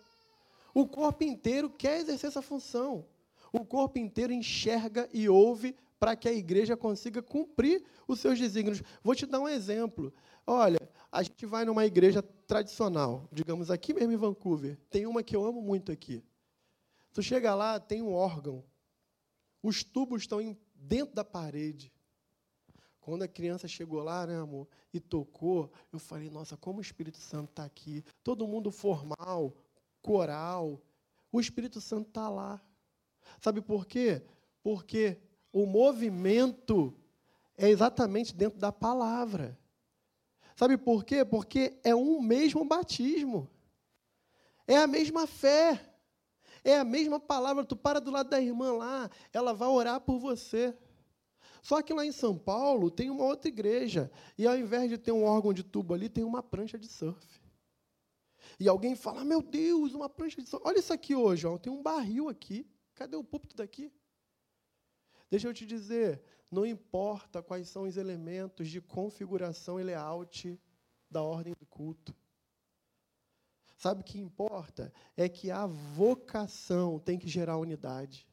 [0.73, 3.05] O corpo inteiro quer exercer essa função.
[3.51, 8.81] O corpo inteiro enxerga e ouve para que a igreja consiga cumprir os seus desígnios.
[9.03, 10.13] Vou te dar um exemplo.
[10.45, 10.79] Olha,
[11.17, 14.77] a gente vai numa igreja tradicional, digamos aqui mesmo em Vancouver.
[14.87, 16.23] Tem uma que eu amo muito aqui.
[17.11, 18.63] Tu chega lá, tem um órgão.
[19.63, 21.91] Os tubos estão dentro da parede.
[23.01, 27.17] Quando a criança chegou lá, né, amor, e tocou, eu falei, nossa, como o Espírito
[27.17, 28.03] Santo está aqui.
[28.23, 29.57] Todo mundo formal,
[30.03, 30.79] coral.
[31.31, 32.61] O Espírito Santo está lá.
[33.41, 34.21] Sabe por quê?
[34.61, 35.17] Porque
[35.51, 36.93] o movimento
[37.57, 39.57] é exatamente dentro da palavra.
[40.57, 41.23] Sabe por quê?
[41.23, 43.47] Porque é um mesmo batismo.
[44.65, 45.79] É a mesma fé.
[46.63, 47.63] É a mesma palavra.
[47.63, 50.75] Tu para do lado da irmã lá, ela vai orar por você.
[51.61, 54.11] Só que lá em São Paulo tem uma outra igreja.
[54.35, 57.39] E ao invés de ter um órgão de tubo ali, tem uma prancha de surf.
[58.59, 60.65] E alguém fala: Meu Deus, uma prancha de surf.
[60.67, 62.65] Olha isso aqui hoje, ó, tem um barril aqui.
[62.95, 63.93] Cadê o púlpito daqui?
[65.29, 70.59] Deixa eu te dizer, não importa quais são os elementos de configuração e layout
[71.09, 72.15] da ordem do culto.
[73.77, 74.91] Sabe o que importa?
[75.15, 78.27] É que a vocação tem que gerar unidade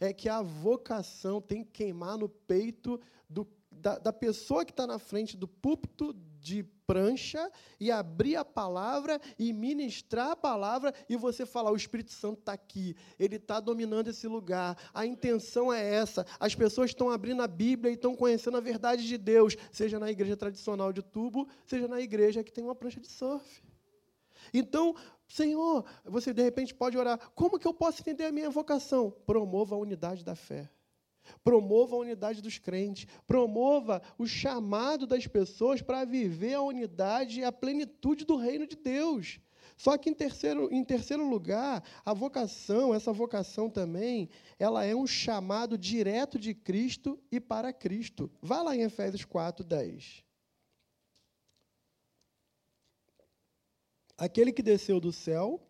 [0.00, 4.86] é que a vocação tem que queimar no peito do, da, da pessoa que está
[4.86, 11.16] na frente do púlpito de prancha e abrir a palavra e ministrar a palavra e
[11.16, 15.86] você falar: o Espírito Santo está aqui, ele está dominando esse lugar, a intenção é
[15.86, 19.98] essa, as pessoas estão abrindo a Bíblia e estão conhecendo a verdade de Deus, seja
[19.98, 23.62] na igreja tradicional de tubo, seja na igreja que tem uma prancha de surf.
[24.54, 24.96] Então,
[25.28, 29.10] Senhor, você de repente pode orar: como que eu posso entender a minha vocação?
[29.26, 30.70] Promova a unidade da fé.
[31.42, 37.44] Promova a unidade dos crentes, promova o chamado das pessoas para viver a unidade e
[37.44, 39.40] a plenitude do reino de Deus.
[39.76, 45.06] Só que em terceiro, em terceiro lugar, a vocação, essa vocação também, ela é um
[45.06, 48.28] chamado direto de Cristo e para Cristo.
[48.42, 50.24] Vá lá em Efésios 4, 10.
[54.16, 55.62] Aquele que desceu do céu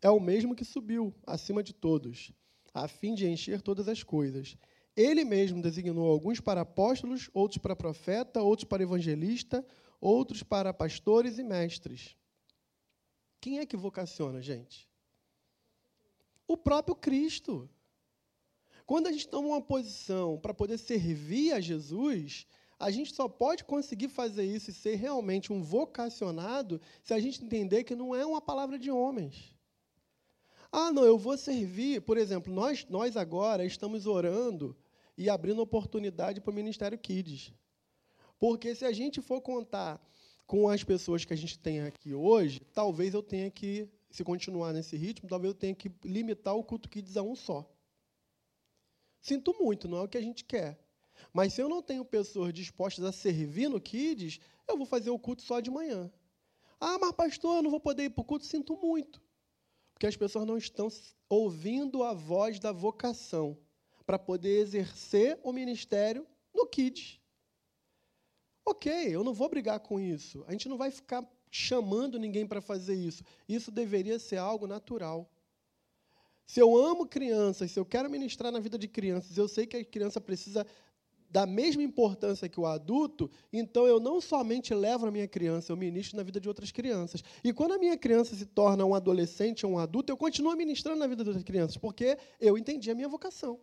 [0.00, 2.32] é o mesmo que subiu acima de todos,
[2.74, 4.56] a fim de encher todas as coisas.
[4.96, 9.64] Ele mesmo designou alguns para apóstolos, outros para profeta, outros para evangelista,
[10.00, 12.16] outros para pastores e mestres.
[13.40, 14.88] Quem é que vocaciona, gente?
[16.48, 17.70] O próprio Cristo.
[18.84, 22.46] Quando a gente toma uma posição para poder servir a Jesus,
[22.78, 27.42] a gente só pode conseguir fazer isso e ser realmente um vocacionado se a gente
[27.42, 29.53] entender que não é uma palavra de homens.
[30.76, 32.02] Ah, não, eu vou servir.
[32.02, 34.76] Por exemplo, nós, nós agora estamos orando
[35.16, 37.54] e abrindo oportunidade para o Ministério Kids.
[38.40, 40.04] Porque se a gente for contar
[40.48, 44.72] com as pessoas que a gente tem aqui hoje, talvez eu tenha que, se continuar
[44.72, 47.64] nesse ritmo, talvez eu tenha que limitar o culto Kids a um só.
[49.20, 50.76] Sinto muito, não é o que a gente quer.
[51.32, 55.20] Mas se eu não tenho pessoas dispostas a servir no Kids, eu vou fazer o
[55.20, 56.10] culto só de manhã.
[56.80, 59.22] Ah, mas pastor, eu não vou poder ir para o culto, sinto muito.
[60.04, 60.88] Porque as pessoas não estão
[61.30, 63.56] ouvindo a voz da vocação
[64.04, 67.18] para poder exercer o ministério no Kids.
[68.66, 70.44] Ok, eu não vou brigar com isso.
[70.46, 73.24] A gente não vai ficar chamando ninguém para fazer isso.
[73.48, 75.26] Isso deveria ser algo natural.
[76.46, 79.78] Se eu amo crianças, se eu quero ministrar na vida de crianças, eu sei que
[79.78, 80.66] a criança precisa
[81.34, 85.76] da mesma importância que o adulto, então eu não somente levo a minha criança, eu
[85.76, 87.24] ministro na vida de outras crianças.
[87.42, 91.00] E quando a minha criança se torna um adolescente ou um adulto, eu continuo ministrando
[91.00, 93.58] na vida das crianças, porque eu entendi a minha vocação.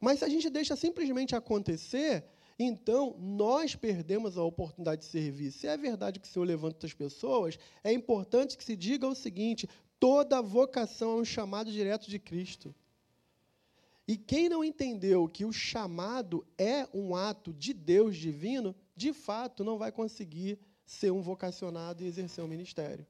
[0.00, 2.24] Mas se a gente deixa simplesmente acontecer,
[2.58, 5.52] então nós perdemos a oportunidade de servir.
[5.52, 9.14] Se é verdade que o Senhor levanta as pessoas, é importante que se diga o
[9.14, 9.68] seguinte:
[10.00, 12.74] toda vocação é um chamado direto de Cristo.
[14.12, 19.64] E quem não entendeu que o chamado é um ato de Deus divino, de fato
[19.64, 23.06] não vai conseguir ser um vocacionado e exercer um ministério.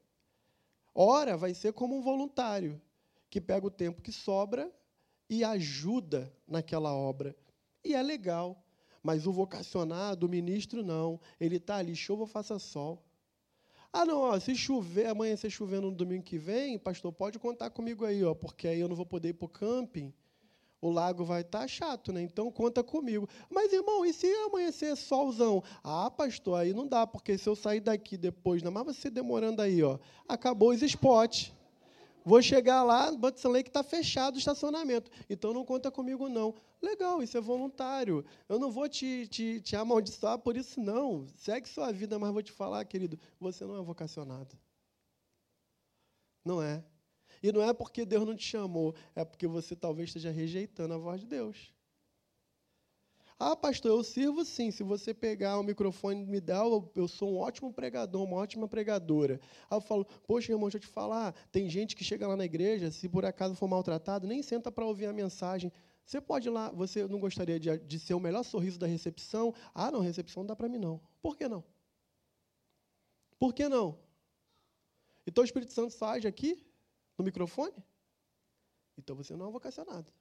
[0.94, 2.80] Ora, vai ser como um voluntário,
[3.28, 4.72] que pega o tempo que sobra
[5.28, 7.34] e ajuda naquela obra.
[7.84, 8.64] E é legal.
[9.02, 11.18] Mas o vocacionado, o ministro, não.
[11.40, 13.05] Ele está ali, chova ou faça sol.
[13.92, 18.05] Ah, não, ó, se chover, amanhecer chovendo no domingo que vem, pastor, pode contar comigo
[18.05, 20.14] aí, ó, porque aí eu não vou poder ir para o camping
[20.83, 22.20] o lago vai estar tá chato, né?
[22.20, 23.28] Então conta comigo.
[23.49, 25.62] Mas, irmão, e se amanhecer solzão?
[25.83, 29.62] Ah, pastor, aí não dá, porque se eu sair daqui depois, não, mas você demorando
[29.62, 31.53] aí, ó, acabou os spots.
[32.24, 35.11] Vou chegar lá, Butson Lake está fechado o estacionamento.
[35.30, 36.55] Então não conta comigo, não.
[36.80, 38.24] Legal, isso é voluntário.
[38.49, 41.26] Eu não vou te, te, te amaldiçoar por isso, não.
[41.37, 44.57] Segue sua vida, mas vou te falar, querido, você não é vocacionado.
[46.45, 46.85] Não é.
[47.43, 50.99] E não é porque Deus não te chamou, é porque você talvez esteja rejeitando a
[50.99, 51.72] voz de Deus.
[53.45, 54.70] Ah, pastor, eu sirvo sim.
[54.70, 56.64] Se você pegar o microfone e me dar,
[56.95, 59.40] eu, sou um ótimo pregador, uma ótima pregadora.
[59.68, 62.45] Aí eu falo, poxa, irmão, deixa eu te falar, tem gente que chega lá na
[62.45, 65.72] igreja, se por acaso for maltratado, nem senta para ouvir a mensagem.
[66.05, 69.53] Você pode ir lá, você não gostaria de, de ser o melhor sorriso da recepção?
[69.74, 71.01] Ah, não, recepção não dá para mim, não.
[71.20, 71.64] Por que não?
[73.40, 73.99] Por que não?
[75.26, 76.64] Então o Espírito Santo sai aqui,
[77.23, 77.83] no microfone?
[78.99, 80.12] Então você não é vocacionado.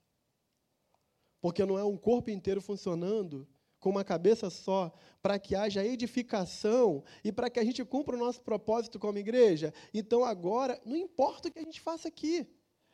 [1.42, 3.48] Porque não é um corpo inteiro funcionando
[3.80, 4.94] com uma cabeça só,
[5.24, 9.74] para que haja edificação e para que a gente cumpra o nosso propósito como igreja.
[9.92, 12.48] Então agora, não importa o que a gente faça aqui.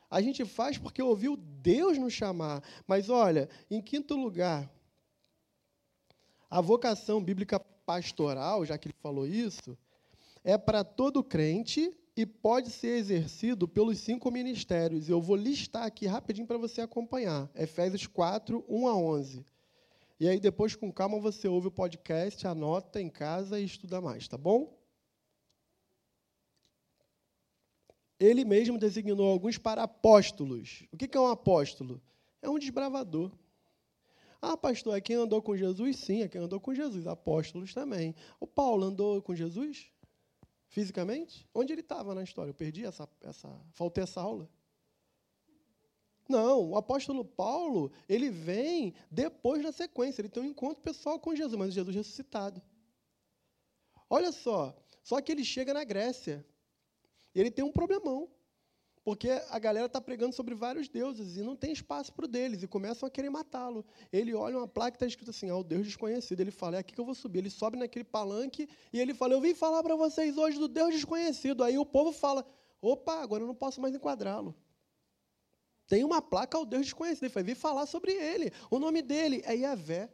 [0.10, 2.64] A gente faz porque ouviu Deus nos chamar.
[2.88, 4.72] Mas olha, em quinto lugar,
[6.49, 9.78] a vocação bíblica pastoral, já que ele falou isso,
[10.41, 15.07] é para todo crente e pode ser exercido pelos cinco ministérios.
[15.07, 17.47] Eu vou listar aqui rapidinho para você acompanhar.
[17.53, 19.45] Efésios 4, 1 a 11.
[20.20, 24.28] E aí, depois, com calma, você ouve o podcast, anota em casa e estuda mais,
[24.28, 24.76] tá bom?
[28.20, 30.88] Ele mesmo designou alguns para apóstolos.
[30.91, 32.01] O que é um apóstolo?
[32.41, 33.32] É um desbravador.
[34.41, 35.97] Ah, pastor, é quem andou com Jesus?
[35.97, 37.05] Sim, é quem andou com Jesus.
[37.05, 38.15] Apóstolos também.
[38.39, 39.91] O Paulo andou com Jesus?
[40.68, 41.47] Fisicamente?
[41.53, 42.51] Onde ele estava na história?
[42.51, 43.49] Eu perdi essa, essa.
[43.72, 44.49] Faltei essa aula.
[46.28, 51.34] Não, o apóstolo Paulo, ele vem depois na sequência, ele tem um encontro pessoal com
[51.34, 52.61] Jesus, mas Jesus ressuscitado.
[54.09, 56.45] Olha só, só que ele chega na Grécia,
[57.34, 58.30] e ele tem um problemão.
[59.08, 62.62] Porque a galera está pregando sobre vários deuses e não tem espaço para o deles,
[62.62, 63.86] e começam a querer matá-lo.
[64.12, 66.41] Ele olha uma placa que está escrito assim, ao Deus desconhecido.
[66.41, 67.39] Ele fala, é aqui que eu vou subir.
[67.39, 70.93] Ele sobe naquele palanque e ele fala, eu vim falar para vocês hoje do Deus
[70.93, 71.64] desconhecido.
[71.64, 72.45] Aí o povo fala,
[72.82, 74.53] opa, agora eu não posso mais enquadrá-lo.
[75.88, 77.24] Tem uma placa ao Deus desconhecido.
[77.24, 78.51] Ele fala, vim falar sobre ele.
[78.70, 80.10] O nome dele é Yahvé.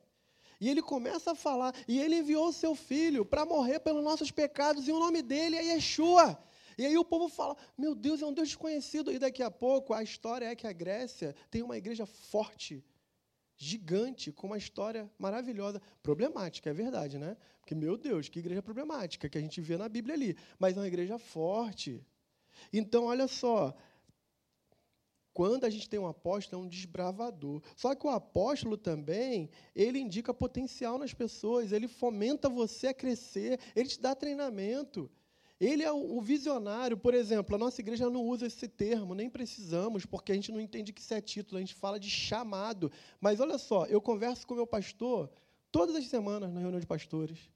[0.62, 4.30] E ele começa a falar, e ele enviou o seu filho para morrer pelos nossos
[4.30, 6.38] pecados, e o nome dele é Yeshua.
[6.78, 9.12] E aí o povo fala: meu Deus, é um Deus desconhecido.
[9.12, 12.84] E daqui a pouco a história é que a Grécia tem uma igreja forte,
[13.56, 15.82] gigante, com uma história maravilhosa.
[16.02, 17.38] Problemática, é verdade, né?
[17.60, 20.38] Porque, meu Deus, que igreja problemática que a gente vê na Bíblia ali.
[20.60, 22.06] Mas é uma igreja forte.
[22.72, 23.76] Então, olha só.
[25.34, 27.62] Quando a gente tem um apóstolo, é um desbravador.
[27.76, 33.60] Só que o apóstolo também, ele indica potencial nas pessoas, ele fomenta você a crescer,
[33.76, 35.10] ele te dá treinamento.
[35.60, 40.06] Ele é o visionário, por exemplo, a nossa igreja não usa esse termo, nem precisamos,
[40.06, 42.92] porque a gente não entende que isso é título, a gente fala de chamado.
[43.22, 45.30] Mas olha só, eu converso com meu pastor
[45.72, 47.50] todas as semanas na reunião de pastores.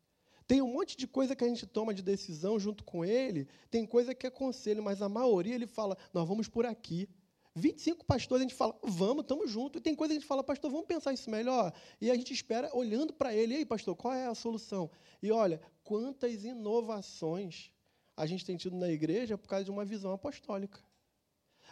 [0.47, 3.85] Tem um monte de coisa que a gente toma de decisão junto com ele, tem
[3.85, 7.09] coisa que é conselho, mas a maioria ele fala, nós vamos por aqui.
[7.53, 9.79] 25 pastores a gente fala, vamos, estamos juntos.
[9.79, 11.73] E tem coisa que a gente fala, pastor, vamos pensar isso melhor.
[11.99, 14.89] E a gente espera olhando para ele, e aí, pastor, qual é a solução?
[15.21, 17.71] E olha, quantas inovações
[18.17, 20.79] a gente tem tido na igreja por causa de uma visão apostólica.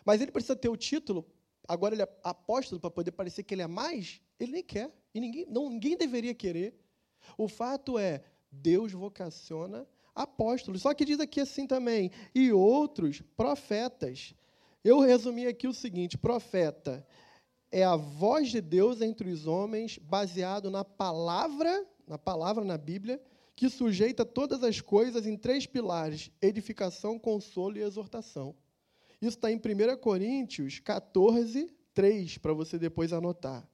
[0.06, 1.26] Mas ele precisa ter o título,
[1.68, 4.94] agora ele é apóstolo para poder parecer que ele é mais, ele nem quer.
[5.14, 6.80] E ninguém, não, ninguém deveria querer.
[7.36, 10.84] O fato é, Deus vocaciona apóstolos.
[10.84, 14.36] Só que diz aqui assim também, e outros profetas.
[14.84, 17.06] Eu resumi aqui o seguinte: profeta
[17.72, 23.20] é a voz de Deus entre os homens, baseado na palavra, na palavra na Bíblia,
[23.56, 28.56] que sujeita todas as coisas em três pilares: edificação, consolo e exortação.
[29.22, 33.68] Isso está em 1 Coríntios 14, 3, para você depois anotar.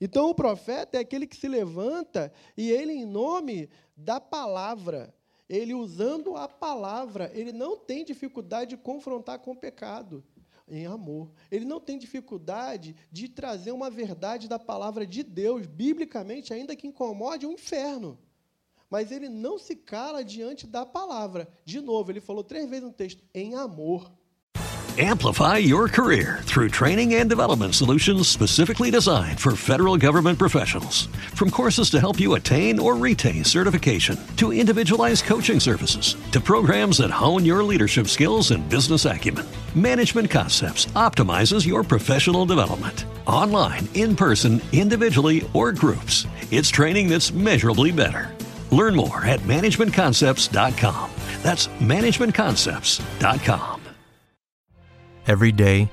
[0.00, 5.14] Então, o profeta é aquele que se levanta e ele, em nome da palavra,
[5.48, 10.24] ele usando a palavra, ele não tem dificuldade de confrontar com o pecado
[10.68, 11.30] em amor.
[11.50, 16.86] Ele não tem dificuldade de trazer uma verdade da palavra de Deus, biblicamente, ainda que
[16.86, 18.18] incomode o inferno
[18.92, 21.48] mas ele não se cala diante da palavra.
[21.64, 24.12] De novo, ele falou três vezes no texto, em amor.
[24.98, 31.06] Amplify your career through training and development solutions specifically designed for federal government professionals.
[31.32, 36.98] From courses to help you attain or retain certification, to individualized coaching services, to programs
[36.98, 43.06] that hone your leadership skills and business acumen, Management Concepts optimizes your professional development.
[43.26, 48.36] Online, in person, individually, or groups, it's training that's measurably better.
[48.72, 51.10] Learn more at managementconcepts.com.
[51.42, 53.78] That's managementconcepts.com.
[55.28, 55.88] Every day,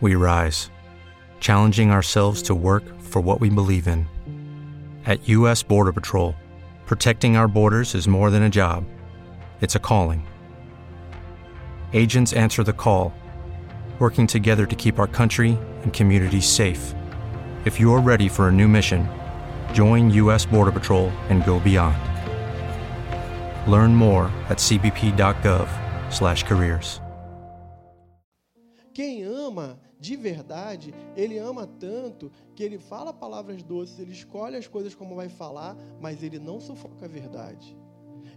[0.00, 0.70] we rise,
[1.38, 4.06] challenging ourselves to work for what we believe in.
[5.04, 5.62] At U.S.
[5.62, 6.34] Border Patrol,
[6.86, 8.84] protecting our borders is more than a job,
[9.60, 10.26] it's a calling.
[11.92, 13.12] Agents answer the call,
[13.98, 16.94] working together to keep our country and communities safe.
[17.66, 19.06] If you're ready for a new mission,
[19.72, 20.46] Join U.S.
[20.46, 22.09] Border Patrol and go beyond.
[23.68, 27.02] Learn more at cbp.gov/careers.
[28.92, 34.66] Quem ama de verdade, ele ama tanto que ele fala palavras doces, ele escolhe as
[34.66, 37.76] coisas como vai falar, mas ele não sufoca a verdade.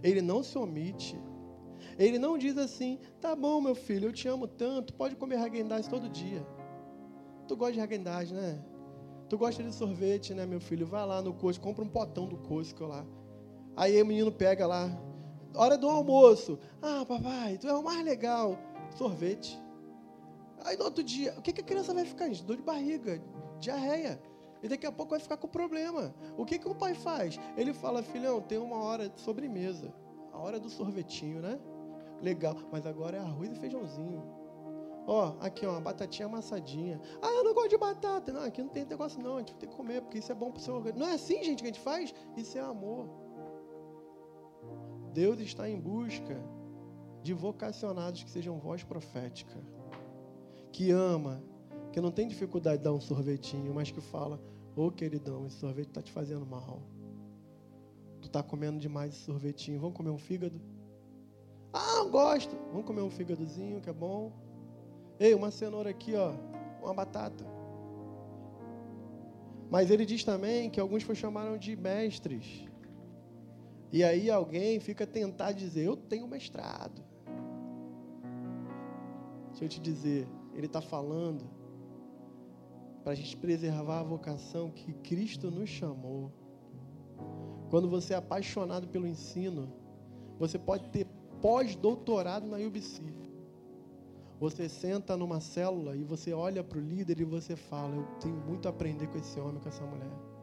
[0.02, 1.18] Ele não se omite.
[1.98, 5.88] Ele não diz assim: "Tá bom, meu filho, eu te amo tanto, pode comer Häagen-Dazs
[5.88, 6.46] todo dia".
[7.48, 8.62] Tu gosta de Häagen-Dazs, né?
[9.28, 10.86] Tu gosta de sorvete, né, meu filho?
[10.86, 13.06] Vai lá no Costco, compra um potão do Costco lá.
[13.76, 14.88] Aí o menino pega lá,
[15.54, 16.58] hora do almoço.
[16.82, 18.58] Ah, papai, tu é o mais legal.
[18.96, 19.60] Sorvete.
[20.64, 22.28] Aí no outro dia, o que, que a criança vai ficar?
[22.30, 23.22] Dor de barriga,
[23.60, 24.20] diarreia.
[24.62, 26.14] E daqui a pouco vai ficar com problema.
[26.38, 27.38] O que, que o pai faz?
[27.56, 29.92] Ele fala, filhão, tem uma hora de sobremesa.
[30.32, 31.60] A hora do sorvetinho, né?
[32.22, 32.56] Legal.
[32.72, 34.22] Mas agora é arroz e feijãozinho.
[35.06, 36.98] Ó, aqui, ó, uma batatinha amassadinha.
[37.20, 38.32] Ah, eu não gosto de batata.
[38.32, 39.36] Não, aqui não tem negócio não.
[39.36, 41.04] A gente tem que comer, porque isso é bom para o seu organismo.
[41.04, 42.14] Não é assim, gente, que a gente faz?
[42.34, 43.06] Isso é amor.
[45.14, 46.36] Deus está em busca
[47.22, 49.56] de vocacionados que sejam voz profética.
[50.72, 51.40] Que ama,
[51.92, 54.40] que não tem dificuldade de dar um sorvetinho, mas que fala,
[54.74, 56.82] ô oh, queridão, esse sorvete está te fazendo mal.
[58.20, 59.78] Tu está comendo demais esse sorvetinho.
[59.78, 60.60] Vamos comer um fígado?
[61.72, 62.56] Ah, não gosto.
[62.72, 64.32] Vamos comer um fígadozinho, que é bom.
[65.20, 66.32] Ei, uma cenoura aqui, ó,
[66.82, 67.46] uma batata.
[69.70, 72.66] Mas ele diz também que alguns foi chamaram de mestres.
[73.94, 77.00] E aí alguém fica tentar dizer, eu tenho mestrado.
[79.50, 81.48] Deixa eu te dizer, ele está falando
[83.04, 86.32] para a gente preservar a vocação que Cristo nos chamou.
[87.70, 89.72] Quando você é apaixonado pelo ensino,
[90.40, 91.06] você pode ter
[91.40, 93.00] pós-doutorado na UBC.
[94.40, 98.34] Você senta numa célula e você olha para o líder e você fala: Eu tenho
[98.38, 100.33] muito a aprender com esse homem, com essa mulher.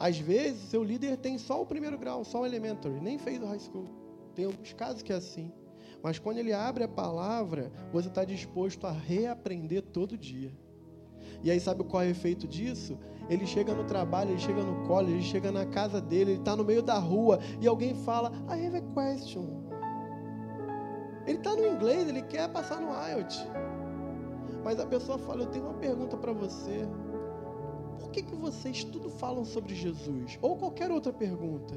[0.00, 3.44] Às vezes, seu líder tem só o primeiro grau, só o elementary, nem fez o
[3.44, 3.84] high school.
[4.34, 5.52] Tem alguns casos que é assim.
[6.02, 10.50] Mas quando ele abre a palavra, você está disposto a reaprender todo dia.
[11.42, 12.98] E aí, sabe qual é o efeito disso?
[13.28, 16.56] Ele chega no trabalho, ele chega no college, ele chega na casa dele, ele está
[16.56, 19.68] no meio da rua e alguém fala: I have a question.
[21.26, 23.46] Ele está no inglês, ele quer passar no IELTS.
[24.64, 26.88] Mas a pessoa fala: Eu tenho uma pergunta para você.
[28.12, 30.38] Que, que vocês tudo falam sobre Jesus?
[30.42, 31.74] Ou qualquer outra pergunta.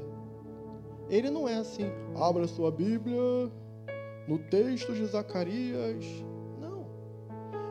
[1.08, 1.84] Ele não é assim,
[2.16, 3.20] abra sua Bíblia
[4.26, 6.04] no texto de Zacarias.
[6.58, 6.86] Não.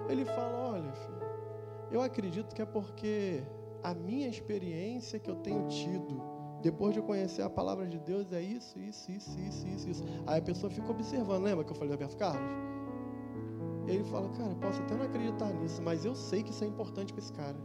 [0.07, 1.21] Ele fala: olha, filho,
[1.91, 3.43] eu acredito que é porque
[3.83, 6.21] a minha experiência que eu tenho tido
[6.61, 10.03] depois de conhecer a palavra de Deus, é isso, isso, isso, isso, isso, isso.
[10.25, 11.43] Aí a pessoa fica observando.
[11.43, 12.49] Lembra que eu falei do Alberto Carlos?
[13.85, 17.11] Ele fala, cara, posso até não acreditar nisso, mas eu sei que isso é importante
[17.11, 17.57] para esse cara.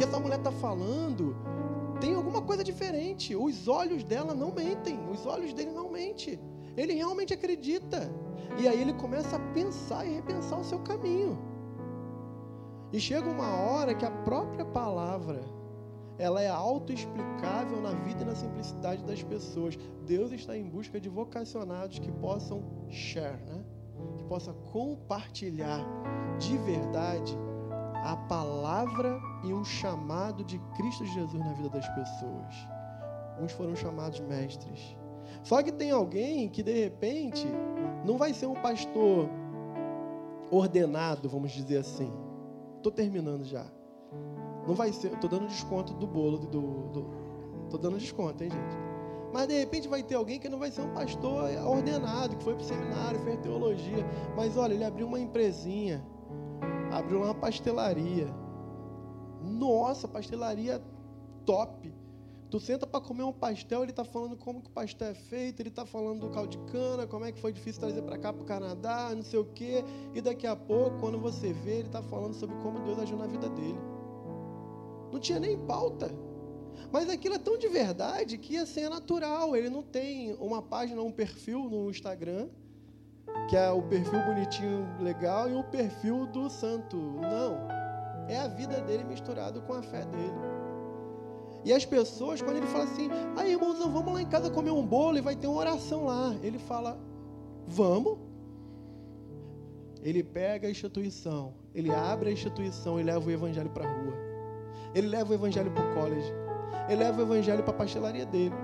[0.00, 1.36] Que essa mulher está falando
[2.00, 3.36] tem alguma coisa diferente.
[3.36, 6.40] Os olhos dela não mentem, os olhos dele não mentem.
[6.74, 8.10] Ele realmente acredita.
[8.58, 11.38] E aí ele começa a pensar e repensar o seu caminho.
[12.90, 15.42] E chega uma hora que a própria palavra
[16.16, 19.78] ela é autoexplicável na vida e na simplicidade das pessoas.
[20.06, 23.62] Deus está em busca de vocacionados que possam share, né?
[24.16, 25.86] que possam compartilhar
[26.38, 27.36] de verdade
[28.02, 32.54] a palavra e um chamado de Cristo Jesus na vida das pessoas.
[33.40, 34.96] Uns foram chamados mestres.
[35.42, 37.46] Só que tem alguém que de repente
[38.04, 39.28] não vai ser um pastor
[40.50, 42.12] ordenado, vamos dizer assim.
[42.76, 43.64] Estou terminando já.
[44.66, 47.10] Não vai ser, estou dando desconto do bolo do,
[47.70, 48.90] tô dando desconto, hein, gente?
[49.32, 52.54] Mas de repente vai ter alguém que não vai ser um pastor ordenado, que foi
[52.54, 54.04] para o seminário, fez teologia.
[54.36, 56.04] Mas olha, ele abriu uma empresinha,
[56.90, 58.28] abriu uma pastelaria.
[59.42, 60.82] Nossa, pastelaria
[61.46, 61.92] top.
[62.50, 65.60] Tu senta para comer um pastel, ele está falando como que o pastel é feito,
[65.60, 68.32] ele está falando do caldo de cana, como é que foi difícil trazer para cá
[68.32, 69.84] para o Canadá, não sei o quê.
[70.14, 73.28] E daqui a pouco, quando você vê, ele está falando sobre como Deus agiu na
[73.28, 73.78] vida dele.
[75.12, 76.10] Não tinha nem pauta.
[76.90, 79.54] Mas aquilo é tão de verdade que assim é natural.
[79.54, 82.48] Ele não tem uma página, um perfil no Instagram,
[83.48, 86.96] que é o perfil bonitinho, legal, e o perfil do santo.
[86.96, 87.68] Não.
[88.28, 90.60] É a vida dele misturado com a fé dele.
[91.64, 94.86] E as pessoas, quando ele fala assim, aí irmãozão, vamos lá em casa comer um
[94.86, 96.34] bolo e vai ter uma oração lá.
[96.42, 96.98] Ele fala,
[97.66, 98.18] vamos.
[100.02, 104.14] Ele pega a instituição, ele abre a instituição e leva o evangelho para a rua.
[104.94, 106.32] Ele leva o evangelho para o college.
[106.88, 108.54] Ele leva o evangelho para a pastelaria dele.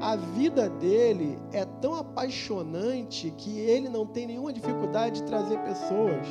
[0.00, 6.26] A vida dele é tão apaixonante que ele não tem nenhuma dificuldade de trazer pessoas.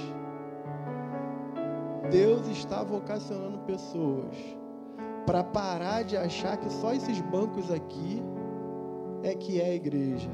[2.11, 4.35] Deus está vocacionando pessoas
[5.25, 8.21] para parar de achar que só esses bancos aqui
[9.23, 10.29] é que é a igreja,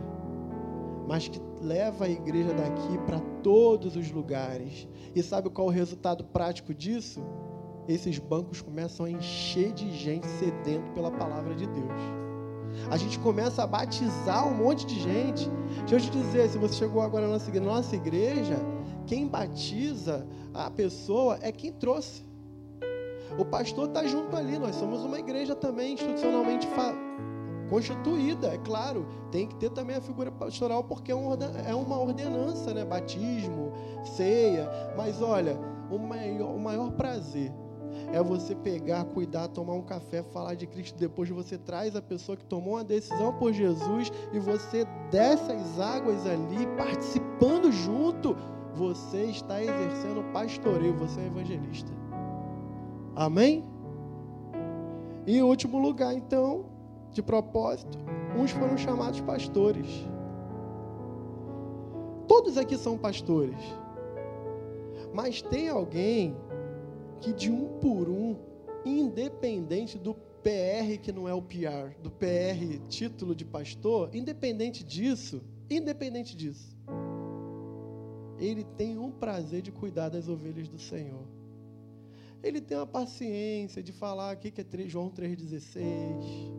[1.07, 4.87] mas que leva a igreja daqui para todos os lugares.
[5.15, 7.21] E sabe qual é o resultado prático disso?
[7.87, 12.26] Esses bancos começam a encher de gente sedento pela palavra de Deus.
[12.89, 15.49] A gente começa a batizar um monte de gente.
[15.87, 18.57] Deixa eu te dizer, se você chegou agora na nossa igreja, nossa igreja
[19.07, 22.25] quem batiza a pessoa é quem trouxe.
[23.37, 24.59] O pastor está junto ali.
[24.59, 26.67] Nós somos uma igreja também institucionalmente
[27.69, 29.07] constituída, é claro.
[29.31, 31.15] Tem que ter também a figura pastoral porque é,
[31.69, 32.83] é uma ordenança, né?
[32.83, 33.71] Batismo,
[34.03, 34.69] ceia.
[34.95, 35.57] Mas olha,
[35.89, 37.53] o maior, o maior prazer
[38.11, 40.97] é você pegar, cuidar, tomar um café, falar de Cristo.
[40.97, 45.79] Depois você traz a pessoa que tomou uma decisão por Jesus e você desce as
[45.79, 48.35] águas ali, participando junto.
[48.75, 51.91] Você está exercendo pastoreio, você é evangelista.
[53.15, 53.63] Amém?
[55.25, 56.65] E em último lugar, então,
[57.11, 57.97] de propósito,
[58.37, 59.87] uns foram chamados pastores.
[62.27, 63.59] Todos aqui são pastores.
[65.13, 66.35] Mas tem alguém
[67.19, 68.35] que de um por um,
[68.85, 75.41] independente do PR que não é o PR, do PR título de pastor, independente disso,
[75.69, 76.77] independente disso,
[78.39, 81.27] ele tem um prazer de cuidar das ovelhas do Senhor.
[82.43, 86.55] Ele tem uma paciência de falar aqui que é João 3,16.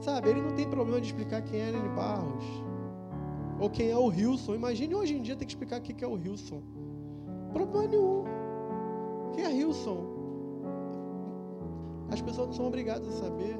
[0.00, 2.44] Sabe, ele não tem problema de explicar quem é Helene Barros.
[3.58, 4.54] Ou quem é o Wilson.
[4.54, 6.62] Imagine hoje em dia ter que explicar o que é o Wilson.
[7.52, 8.35] Problema nenhum.
[9.36, 10.04] Quem é Wilson?
[12.10, 13.56] As pessoas não são obrigadas a saber.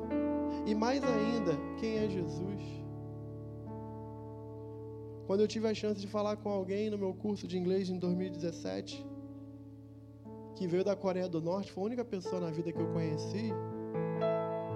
[0.64, 2.62] E mais ainda, quem é Jesus?
[5.26, 7.98] Quando eu tive a chance de falar com alguém no meu curso de inglês em
[7.98, 9.04] 2017,
[10.54, 13.50] que veio da Coreia do Norte, foi a única pessoa na vida que eu conheci.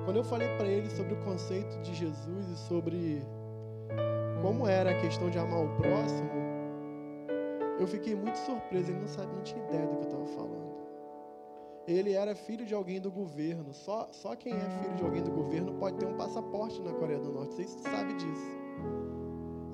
[0.05, 3.22] Quando eu falei para ele sobre o conceito de Jesus e sobre
[4.42, 6.30] como era a questão de amar o próximo,
[7.78, 8.90] eu fiquei muito surpreso.
[8.90, 10.70] Ele não, sabia, não tinha ideia do que eu estava falando.
[11.91, 13.74] Ele era filho de alguém do governo.
[13.74, 17.18] Só, só quem é filho de alguém do governo pode ter um passaporte na Coreia
[17.18, 17.55] do Norte.
[17.55, 18.61] Você sabe disso.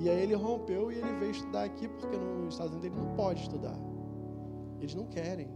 [0.00, 3.14] E aí ele rompeu e ele veio estudar aqui porque nos Estados Unidos ele não
[3.14, 3.76] pode estudar.
[4.80, 5.48] Eles não querem.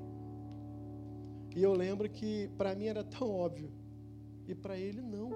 [1.57, 3.73] E eu lembro que para mim era tão óbvio
[4.47, 5.31] e para ele não.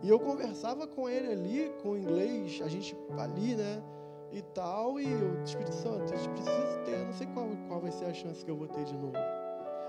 [0.00, 3.82] E eu conversava com ele ali, com inglês, a gente ali, né?
[4.32, 7.90] E tal, e o Espírito Santo, a gente precisa ter, não sei qual, qual vai
[7.90, 9.39] ser a chance que eu vou ter de novo.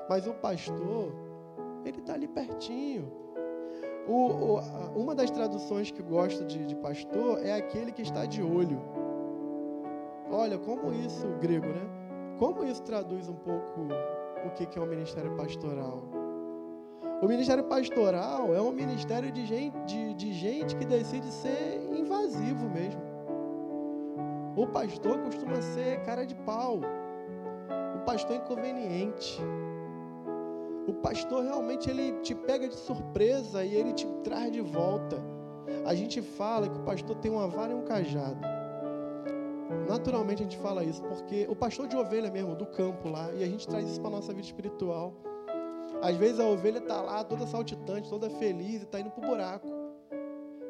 [0.09, 1.13] Mas o pastor,
[1.85, 3.11] ele está ali pertinho.
[4.07, 4.59] O, o,
[4.95, 8.81] uma das traduções que gosto de, de pastor é aquele que está de olho.
[10.29, 11.89] Olha, como isso, grego, né?
[12.39, 13.81] Como isso traduz um pouco
[14.45, 16.01] o que, que é o ministério pastoral?
[17.21, 22.67] O ministério pastoral é um ministério de gente, de, de gente que decide ser invasivo
[22.67, 23.01] mesmo.
[24.55, 26.79] O pastor costuma ser cara de pau.
[27.95, 29.39] O pastor é inconveniente.
[30.87, 35.17] O pastor realmente ele te pega de surpresa e ele te traz de volta.
[35.85, 38.39] A gente fala que o pastor tem uma vara e um cajado.
[39.87, 43.43] Naturalmente a gente fala isso porque o pastor de ovelha mesmo, do campo lá, e
[43.43, 45.13] a gente traz isso para nossa vida espiritual.
[46.01, 49.27] Às vezes a ovelha está lá toda saltitante, toda feliz e está indo para o
[49.27, 49.67] buraco.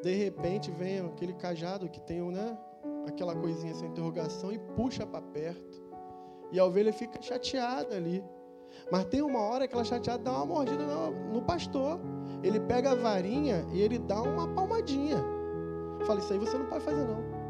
[0.02, 2.58] De repente vem aquele cajado que tem né,
[3.06, 5.82] aquela coisinha, essa interrogação, e puxa para perto.
[6.50, 8.22] E a ovelha fica chateada ali.
[8.90, 12.00] Mas tem uma hora que ela chateada dá uma mordida no, no pastor.
[12.42, 15.18] Ele pega a varinha e ele dá uma palmadinha.
[16.06, 17.42] Fala, isso aí você não pode fazer não.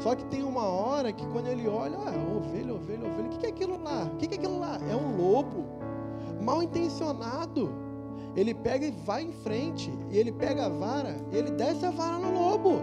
[0.00, 3.46] Só que tem uma hora que quando ele olha, ah, ovelha, ovelha, ovelha, o que
[3.46, 4.04] é aquilo lá?
[4.12, 4.78] O que é aquilo lá?
[4.90, 5.64] É um lobo,
[6.40, 7.72] mal intencionado.
[8.34, 11.90] Ele pega e vai em frente, e ele pega a vara, e ele desce a
[11.90, 12.80] vara no lobo.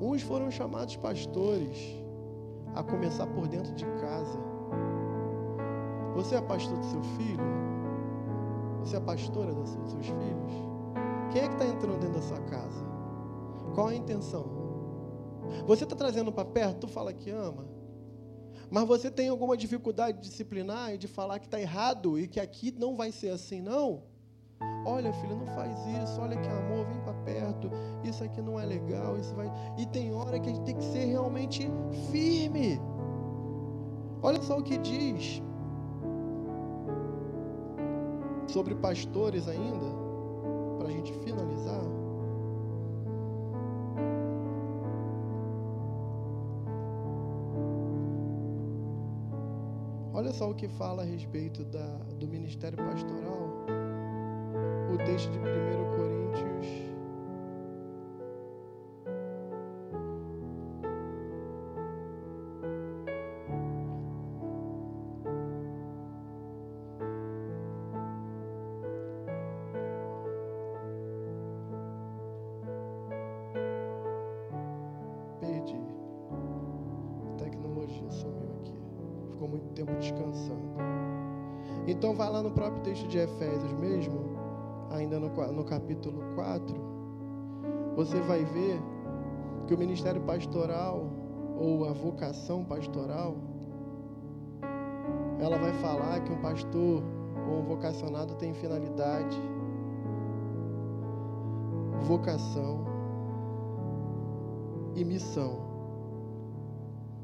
[0.00, 1.76] Uns foram chamados pastores,
[2.74, 4.51] a começar por dentro de casa.
[6.14, 7.44] Você é pastor do seu filho?
[8.80, 10.52] Você é pastora dos seus filhos?
[11.32, 12.84] Quem é que está entrando dentro da sua casa?
[13.74, 14.44] Qual a intenção?
[15.66, 17.66] Você está trazendo para perto, tu fala que ama,
[18.70, 22.40] mas você tem alguma dificuldade de disciplinar e de falar que está errado e que
[22.40, 24.02] aqui não vai ser assim, não?
[24.86, 26.20] Olha, filho, não faz isso.
[26.20, 27.70] Olha que amor, vem para perto.
[28.02, 29.18] Isso aqui não é legal.
[29.18, 29.50] Isso vai.
[29.76, 31.68] E tem hora que a gente tem que ser realmente
[32.10, 32.80] firme.
[34.22, 35.42] Olha só o que diz
[38.52, 39.86] sobre pastores ainda,
[40.78, 41.80] para a gente finalizar.
[50.12, 53.66] Olha só o que fala a respeito da, do ministério pastoral.
[54.92, 55.42] O texto de 1
[55.96, 56.11] Coríntios
[82.92, 84.36] texto de Efésios mesmo,
[84.90, 86.76] ainda no, no capítulo 4,
[87.96, 88.78] você vai ver
[89.66, 91.10] que o ministério pastoral
[91.58, 93.38] ou a vocação pastoral,
[95.40, 97.02] ela vai falar que um pastor
[97.48, 99.40] ou um vocacionado tem finalidade,
[102.02, 102.84] vocação
[104.94, 105.62] e missão.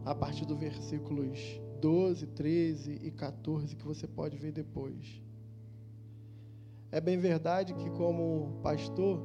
[0.06, 5.28] A partir do versículos 12, 13 e 14 que você pode ver depois.
[6.91, 9.20] É bem verdade que, como pastor,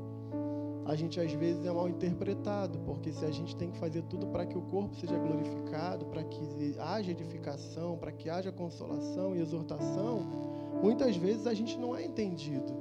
[0.85, 4.27] a gente às vezes é mal interpretado, porque se a gente tem que fazer tudo
[4.27, 9.39] para que o corpo seja glorificado, para que haja edificação, para que haja consolação e
[9.39, 10.19] exortação,
[10.81, 12.73] muitas vezes a gente não é entendido.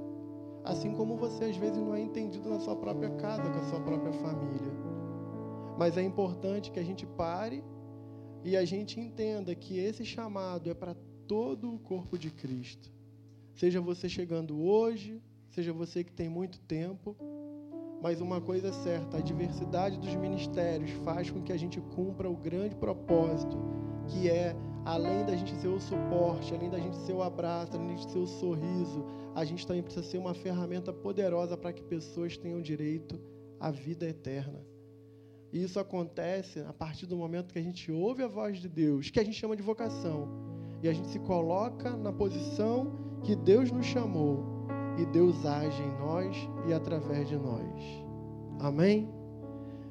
[0.65, 3.81] Assim como você às vezes não é entendido na sua própria casa, com a sua
[3.81, 4.73] própria família.
[5.79, 7.63] Mas é importante que a gente pare
[8.45, 10.97] e a gente entenda que esse chamado é para
[11.29, 12.93] todo o corpo de Cristo.
[13.55, 17.17] Seja você chegando hoje, seja você que tem muito tempo,
[18.03, 22.29] mas uma coisa é certa: a diversidade dos ministérios faz com que a gente cumpra
[22.29, 23.57] o grande propósito,
[24.09, 27.95] que é, além da gente ser o suporte, além da gente ser o abraço, além
[27.95, 32.37] de ser o sorriso, a gente também precisa ser uma ferramenta poderosa para que pessoas
[32.37, 33.21] tenham direito
[33.61, 34.67] à vida eterna.
[35.53, 39.11] E isso acontece a partir do momento que a gente ouve a voz de Deus,
[39.11, 40.27] que a gente chama de vocação.
[40.83, 44.45] E a gente se coloca na posição que Deus nos chamou.
[44.99, 48.05] E Deus age em nós e através de nós.
[48.61, 49.09] Amém?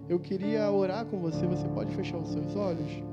[0.08, 1.48] Eu queria orar com você.
[1.48, 3.04] Você pode fechar os seus olhos?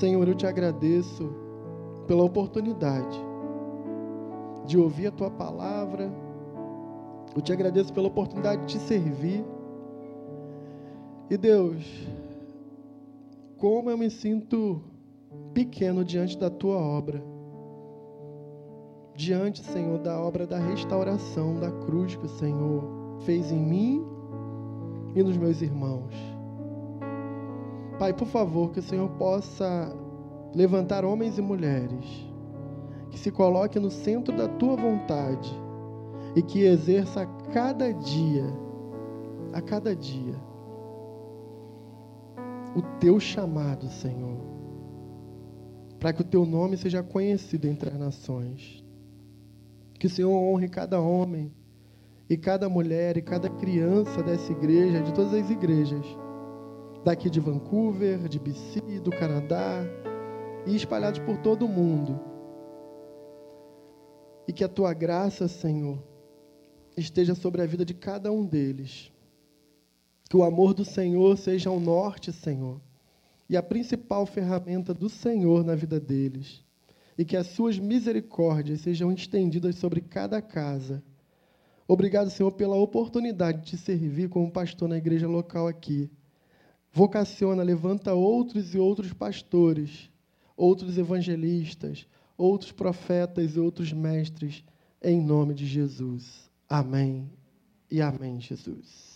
[0.00, 1.32] Senhor, eu te agradeço
[2.06, 3.18] pela oportunidade
[4.66, 6.10] de ouvir a tua palavra
[7.36, 9.44] eu te agradeço pela oportunidade de te servir.
[11.28, 11.84] E Deus,
[13.58, 14.80] como eu me sinto
[15.56, 17.24] pequeno diante da tua obra.
[19.14, 22.84] Diante, Senhor, da obra da restauração da cruz que o Senhor
[23.20, 24.06] fez em mim
[25.14, 26.14] e nos meus irmãos.
[27.98, 29.90] Pai, por favor, que o Senhor possa
[30.54, 32.04] levantar homens e mulheres
[33.10, 35.50] que se coloquem no centro da tua vontade
[36.34, 38.44] e que exerça a cada dia,
[39.54, 40.34] a cada dia,
[42.76, 44.55] o teu chamado, Senhor,
[46.06, 48.80] para que o teu nome seja conhecido entre as nações.
[49.98, 51.52] Que o Senhor honre cada homem
[52.30, 56.06] e cada mulher e cada criança dessa igreja, de todas as igrejas,
[57.04, 59.82] daqui de Vancouver, de BC, do Canadá
[60.64, 62.20] e espalhados por todo o mundo.
[64.46, 66.00] E que a tua graça, Senhor,
[66.96, 69.10] esteja sobre a vida de cada um deles.
[70.30, 72.80] Que o amor do Senhor seja o norte, Senhor,
[73.48, 76.64] e a principal ferramenta do Senhor na vida deles.
[77.16, 81.02] E que as suas misericórdias sejam estendidas sobre cada casa.
[81.88, 86.10] Obrigado, Senhor, pela oportunidade de te servir como pastor na igreja local aqui.
[86.92, 90.10] Vocaciona, levanta outros e outros pastores,
[90.56, 94.64] outros evangelistas, outros profetas e outros mestres,
[95.02, 96.50] em nome de Jesus.
[96.68, 97.30] Amém
[97.90, 99.15] e amém, Jesus.